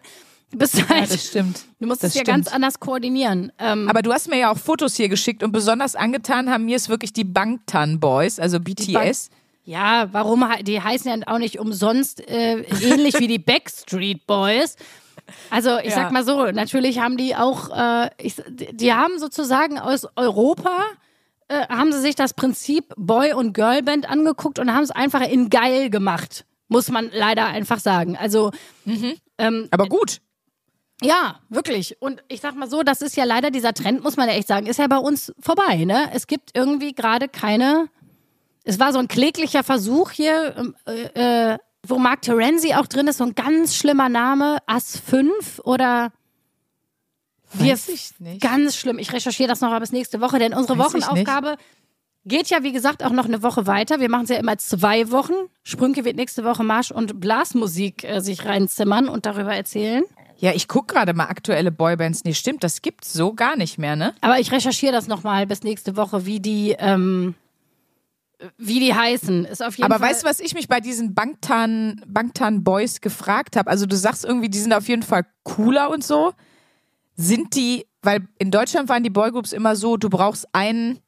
[0.53, 1.63] Du bist halt, stimmt.
[1.81, 2.45] du musst das es ja stimmt.
[2.45, 3.51] ganz anders koordinieren.
[3.59, 6.77] Ähm, Aber du hast mir ja auch Fotos hier geschickt und besonders angetan haben mir
[6.77, 9.31] es wirklich die Bangtan Boys, also BTS.
[9.65, 10.45] Ja, warum?
[10.63, 14.77] Die heißen ja auch nicht umsonst äh, ähnlich wie die Backstreet Boys.
[15.51, 15.97] Also ich Ja.
[15.97, 20.77] sag mal so, natürlich haben die auch, äh, ich, die haben sozusagen aus Europa
[21.49, 25.49] äh, haben sie sich das Prinzip Boy- und Girlband angeguckt und haben es einfach in
[25.51, 26.45] geil gemacht.
[26.69, 28.17] Muss man leider einfach sagen.
[28.17, 28.51] Also
[29.39, 30.19] ähm, Aber gut.
[31.03, 32.01] ja, wirklich.
[32.01, 34.49] Und ich sag mal so, das ist ja leider dieser Trend, muss man ja echt
[34.49, 35.85] sagen, ist ja bei uns vorbei.
[35.85, 36.09] Ne?
[36.15, 37.89] Es gibt irgendwie gerade keine.
[38.65, 43.09] Es war so ein kläglicher Versuch hier, ähm, äh, äh, wo Mark Terenzi auch drin
[43.09, 46.13] ist, so ein ganz schlimmer Name, As 5 oder
[47.55, 48.41] wir Weiß ich nicht.
[48.41, 48.99] ganz schlimm.
[48.99, 51.57] Ich recherchiere das noch bis nächste Woche, denn unsere Weiß Wochenaufgabe
[52.25, 54.01] geht ja, wie gesagt, auch noch eine Woche weiter.
[54.01, 55.33] Wir machen es ja immer zwei Wochen.
[55.65, 60.05] Sprünke wird nächste Woche Marsch- und Blasmusik äh, sich reinzimmern und darüber erzählen.
[60.39, 62.25] Ja, ich guck gerade mal aktuelle Boybands.
[62.25, 64.15] Nee, stimmt, das gibt's so gar nicht mehr, ne?
[64.23, 67.35] Aber ich recherchiere das nochmal bis nächste Woche, wie die, ähm,
[68.59, 69.45] wie die heißen.
[69.45, 70.11] Ist auf jeden Aber Fall.
[70.11, 73.71] weißt du, was ich mich bei diesen Bangtan, Bangtan Boys gefragt habe?
[73.71, 76.33] Also du sagst irgendwie, die sind auf jeden Fall cooler und so.
[77.17, 80.99] Sind die, weil in Deutschland waren die Boygroups immer so, du brauchst einen,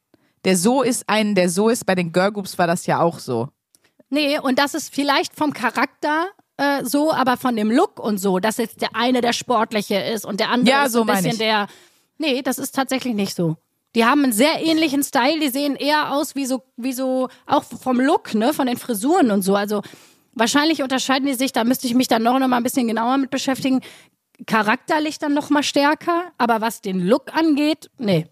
[0.45, 1.85] der so ist, einen, der so ist.
[1.85, 3.49] Bei den Girlgroups war das ja auch so.
[4.09, 6.27] Nee, und das ist vielleicht vom Charakter
[6.57, 10.25] äh, so, aber von dem Look und so, dass jetzt der eine der Sportliche ist
[10.25, 11.37] und der andere Ja, ist so ein bisschen ich.
[11.39, 11.67] der.
[12.17, 13.57] Nee, das ist tatsächlich nicht so.
[13.95, 17.63] Die haben einen sehr ähnlichen Style, die sehen eher aus wie so, wie so, auch
[17.63, 19.55] vom Look, ne, von den Frisuren und so.
[19.55, 19.81] Also
[20.33, 23.17] wahrscheinlich unterscheiden die sich, da müsste ich mich dann noch, noch mal ein bisschen genauer
[23.17, 23.79] mit beschäftigen.
[24.45, 28.27] Charakterlich dann noch mal stärker, aber was den Look angeht, nee.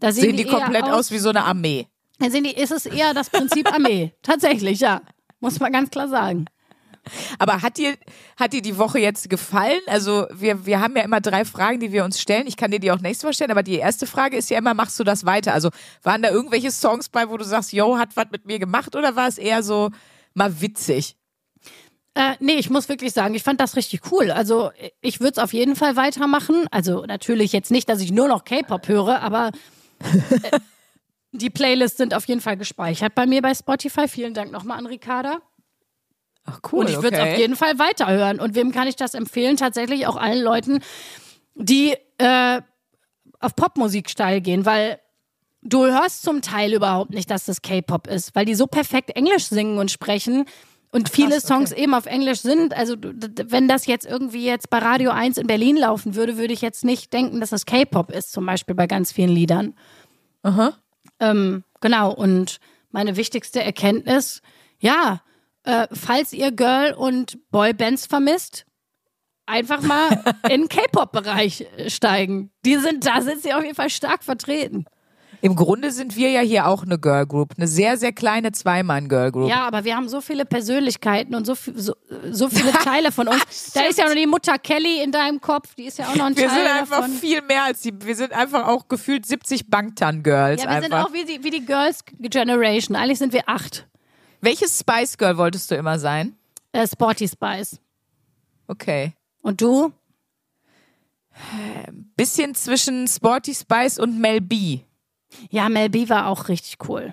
[0.00, 1.88] Da sehen, Sehen die eher komplett aus wie so eine Armee.
[2.18, 4.12] Dann sehen die, ist es eher das Prinzip Armee.
[4.22, 5.00] Tatsächlich, ja.
[5.40, 6.44] Muss man ganz klar sagen.
[7.38, 7.96] Aber hat dir,
[8.36, 9.80] hat dir die Woche jetzt gefallen?
[9.86, 12.46] Also wir, wir haben ja immer drei Fragen, die wir uns stellen.
[12.46, 14.74] Ich kann dir die auch nächste Woche stellen, aber die erste Frage ist ja immer,
[14.74, 15.52] machst du das weiter?
[15.52, 15.70] Also
[16.02, 19.16] waren da irgendwelche Songs bei, wo du sagst, yo, hat was mit mir gemacht oder
[19.16, 19.90] war es eher so
[20.34, 21.16] mal witzig?
[22.14, 24.30] Äh, nee, ich muss wirklich sagen, ich fand das richtig cool.
[24.30, 24.70] Also
[25.02, 26.66] ich würde es auf jeden Fall weitermachen.
[26.70, 29.50] Also natürlich jetzt nicht, dass ich nur noch K-Pop höre, aber
[30.00, 30.58] äh,
[31.32, 34.08] die Playlists sind auf jeden Fall gespeichert bei mir bei Spotify.
[34.08, 35.42] Vielen Dank nochmal an Ricarda.
[36.46, 37.32] Ach cool, Und ich würde es okay.
[37.32, 38.40] auf jeden Fall weiterhören.
[38.40, 39.56] Und wem kann ich das empfehlen?
[39.56, 40.80] Tatsächlich auch allen Leuten,
[41.54, 42.62] die äh,
[43.40, 45.00] auf Popmusik steil gehen, weil
[45.62, 49.46] du hörst zum Teil überhaupt nicht, dass das K-Pop ist, weil die so perfekt Englisch
[49.46, 50.44] singen und sprechen.
[50.92, 51.54] Und viele krass, okay.
[51.54, 52.74] Songs eben auf Englisch sind.
[52.74, 56.62] Also, wenn das jetzt irgendwie jetzt bei Radio 1 in Berlin laufen würde, würde ich
[56.62, 59.74] jetzt nicht denken, dass das K-Pop ist, zum Beispiel bei ganz vielen Liedern.
[60.42, 60.74] Aha.
[61.18, 62.60] Ähm, genau, und
[62.92, 64.42] meine wichtigste Erkenntnis,
[64.78, 65.20] ja,
[65.66, 68.64] äh, falls ihr Girl- und Boybands vermisst,
[69.46, 72.50] einfach mal in den K-Pop-Bereich äh, steigen.
[72.64, 74.86] Die sind, da sind sie auf jeden Fall stark vertreten.
[75.42, 79.30] Im Grunde sind wir ja hier auch eine Girl Group, eine sehr, sehr kleine Zweimann-Girl
[79.32, 79.50] Group.
[79.50, 81.92] Ja, aber wir haben so viele Persönlichkeiten und so, so,
[82.30, 83.72] so viele Teile von uns.
[83.74, 86.24] da ist ja noch die Mutter Kelly in deinem Kopf, die ist ja auch noch
[86.24, 87.12] ein Wir Teil sind einfach davon.
[87.12, 90.82] viel mehr als die, wir sind einfach auch gefühlt 70 Bangtan-Girls Ja, wir einfach.
[90.88, 92.96] sind auch wie die, wie die Girls Generation.
[92.96, 93.86] Eigentlich sind wir acht.
[94.40, 96.36] Welches Spice Girl wolltest du immer sein?
[96.72, 97.80] Äh, Sporty Spice.
[98.68, 99.14] Okay.
[99.42, 99.92] Und du?
[102.16, 104.80] Bisschen zwischen Sporty Spice und Mel B.
[105.50, 107.12] Ja, Mel B war auch richtig cool.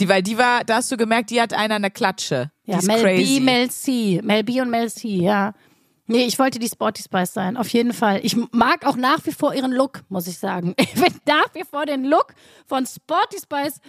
[0.00, 2.50] Die, weil die war, da hast du gemerkt, die hat einer eine Klatsche.
[2.64, 3.38] Ja, Mel crazy.
[3.38, 4.20] B, Mel C.
[4.22, 5.54] Mel B und Mel C, ja.
[6.06, 8.20] Nee, ich wollte die Sporty Spice sein, auf jeden Fall.
[8.22, 10.74] Ich mag auch nach wie vor ihren Look, muss ich sagen.
[10.78, 12.34] Ich finde nach wie vor den Look
[12.66, 13.80] von Sporty Spice.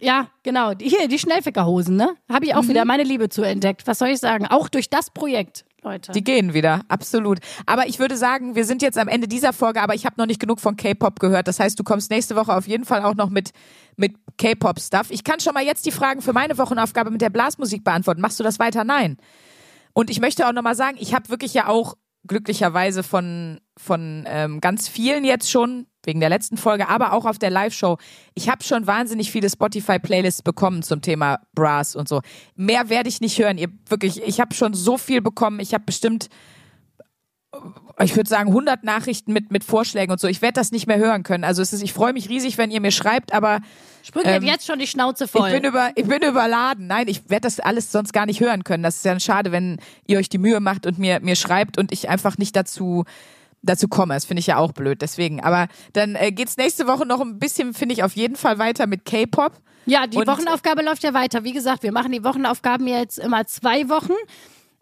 [0.00, 0.74] Ja, genau.
[0.74, 2.14] Die, hier, die Schnellfickerhosen, ne?
[2.30, 2.68] Habe ich auch Mhm.
[2.68, 3.86] wieder meine Liebe zu entdeckt.
[3.86, 4.46] Was soll ich sagen?
[4.46, 6.12] Auch durch das Projekt, Leute.
[6.12, 7.38] Die gehen wieder, absolut.
[7.66, 10.26] Aber ich würde sagen, wir sind jetzt am Ende dieser Folge, aber ich habe noch
[10.26, 11.48] nicht genug von K-Pop gehört.
[11.48, 13.50] Das heißt, du kommst nächste Woche auf jeden Fall auch noch mit,
[13.96, 15.10] mit K-Pop-Stuff.
[15.10, 18.20] Ich kann schon mal jetzt die Fragen für meine Wochenaufgabe mit der Blasmusik beantworten.
[18.20, 18.84] Machst du das weiter?
[18.84, 19.16] Nein.
[19.92, 21.94] Und ich möchte auch nochmal sagen, ich habe wirklich ja auch
[22.26, 27.38] glücklicherweise von, von ähm, ganz vielen jetzt schon, wegen der letzten Folge, aber auch auf
[27.38, 27.98] der Live-Show,
[28.34, 32.20] ich habe schon wahnsinnig viele Spotify-Playlists bekommen zum Thema Brass und so.
[32.56, 33.58] Mehr werde ich nicht hören.
[33.58, 35.60] Ihr wirklich, ich habe schon so viel bekommen.
[35.60, 36.28] Ich habe bestimmt,
[38.02, 40.28] ich würde sagen, 100 Nachrichten mit, mit Vorschlägen und so.
[40.28, 41.44] Ich werde das nicht mehr hören können.
[41.44, 43.60] Also es ist, ich freue mich riesig, wenn ihr mir schreibt, aber
[44.02, 45.48] Sprüche ähm, jetzt schon die Schnauze voll.
[45.48, 46.86] ich bin, über, ich bin überladen.
[46.86, 48.82] Nein, ich werde das alles sonst gar nicht hören können.
[48.82, 51.90] Das ist ja schade, wenn ihr euch die Mühe macht und mir, mir schreibt und
[51.90, 53.04] ich einfach nicht dazu,
[53.64, 54.14] dazu komme.
[54.14, 55.02] Das finde ich ja auch blöd.
[55.02, 55.42] Deswegen.
[55.42, 58.86] Aber dann äh, geht's nächste Woche noch ein bisschen, finde ich, auf jeden Fall weiter
[58.86, 59.52] mit K-Pop.
[59.86, 61.44] Ja, die Und- Wochenaufgabe läuft ja weiter.
[61.44, 64.12] Wie gesagt, wir machen die Wochenaufgaben jetzt immer zwei Wochen.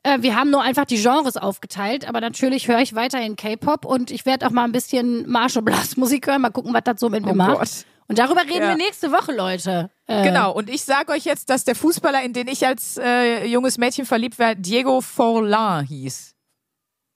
[0.05, 4.11] Äh, wir haben nur einfach die Genres aufgeteilt, aber natürlich höre ich weiterhin K-Pop und
[4.11, 6.43] ich werde auch mal ein bisschen Marsch- und Blasmusik hören.
[6.43, 7.59] Mal gucken, was das so mit mir Oh macht.
[7.59, 7.71] Gott.
[8.09, 8.69] Und darüber reden Ja.
[8.71, 9.91] wir nächste Woche, Leute.
[10.09, 10.53] Äh, Genau.
[10.53, 14.05] Und ich sage euch jetzt, dass der Fußballer, in den ich als äh, junges Mädchen
[14.05, 16.35] verliebt war, Diego Forlan hieß.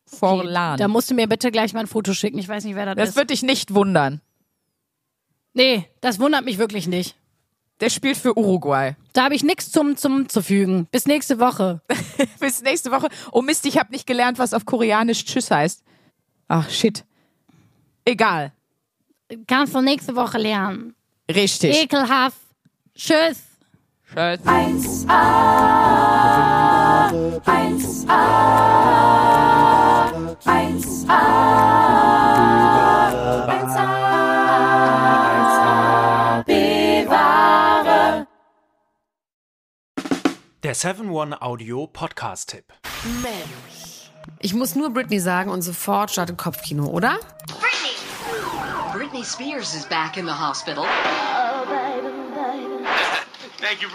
[0.07, 0.79] Forlan.
[0.79, 2.39] Da musst du mir bitte gleich mal ein Foto schicken.
[2.39, 3.17] Ich weiß nicht, wer das, das ist.
[3.17, 4.21] wird dich nicht wundern.
[5.55, 7.17] Nee, das wundert mich wirklich nicht.
[7.81, 8.95] Der spielt für Uruguay.
[9.13, 10.87] Da habe ich nichts zum, zum zu fügen.
[10.91, 11.83] Bis nächste Woche.
[12.41, 13.09] Bis nächste Woche.
[13.33, 15.83] Oh Mist, ich habe nicht gelernt, was auf Koreanisch Tschüss heißt.
[16.49, 17.05] Ach, shit.
[18.05, 18.53] Egal.
[19.47, 20.95] Kannst du nächste Woche lernen.
[21.29, 21.77] Richtig.
[21.83, 22.39] Ekelhaft.
[22.95, 23.43] Tschüss.
[24.15, 24.41] Tschüss.
[24.47, 25.11] 1a,
[27.45, 28.27] 1a,
[30.45, 31.09] 1a,
[33.49, 38.27] 1a, bewahre.
[40.63, 42.65] Der 7-One Audio Podcast-Tipp.
[43.23, 44.11] Mensch.
[44.41, 47.19] Ich muss nur Britney sagen und sofort startet Kopfkino, oder?
[48.93, 50.85] Britney Spears is back in the hospital.
[53.59, 53.89] Thank you,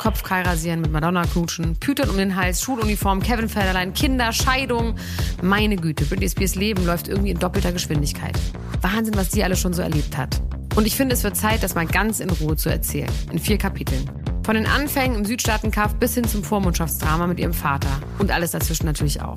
[0.00, 0.10] Brittany.
[0.10, 4.94] Kopfkeil rasieren, mit Madonna knutschen, Pütern um den Hals, Schuluniform, Kevin Federlein, Kinder, Scheidung.
[5.42, 8.38] Meine Güte, Britney Spears Leben läuft irgendwie in doppelter Geschwindigkeit.
[8.80, 10.40] Wahnsinn, was die alles schon so erlebt hat.
[10.76, 13.10] Und ich finde, es wird Zeit, das mal ganz in Ruhe zu erzählen.
[13.30, 14.08] In vier Kapiteln.
[14.44, 17.90] Von den Anfängen im Südstaatenkampf bis hin zum Vormundschaftsdrama mit ihrem Vater.
[18.18, 19.36] Und alles dazwischen natürlich auch.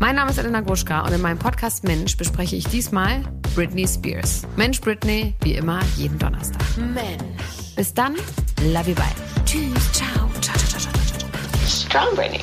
[0.00, 3.22] Mein Name ist Elena Gruschka und in meinem Podcast Mensch bespreche ich diesmal
[3.54, 4.42] Britney Spears.
[4.56, 6.64] Mensch Britney, wie immer, jeden Donnerstag.
[6.76, 7.59] Mensch.
[7.76, 8.16] Bis dann,
[8.62, 9.04] love you, bye.
[9.46, 11.66] Tschüss, ciao, ciao, ciao, ciao, ciao, ciao.
[11.66, 12.42] strong Brittany.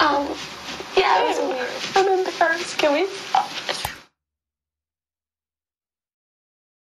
[0.00, 0.28] Um,
[0.96, 1.32] yeah,
[1.94, 2.78] I remember first.
[2.78, 3.76] Can we?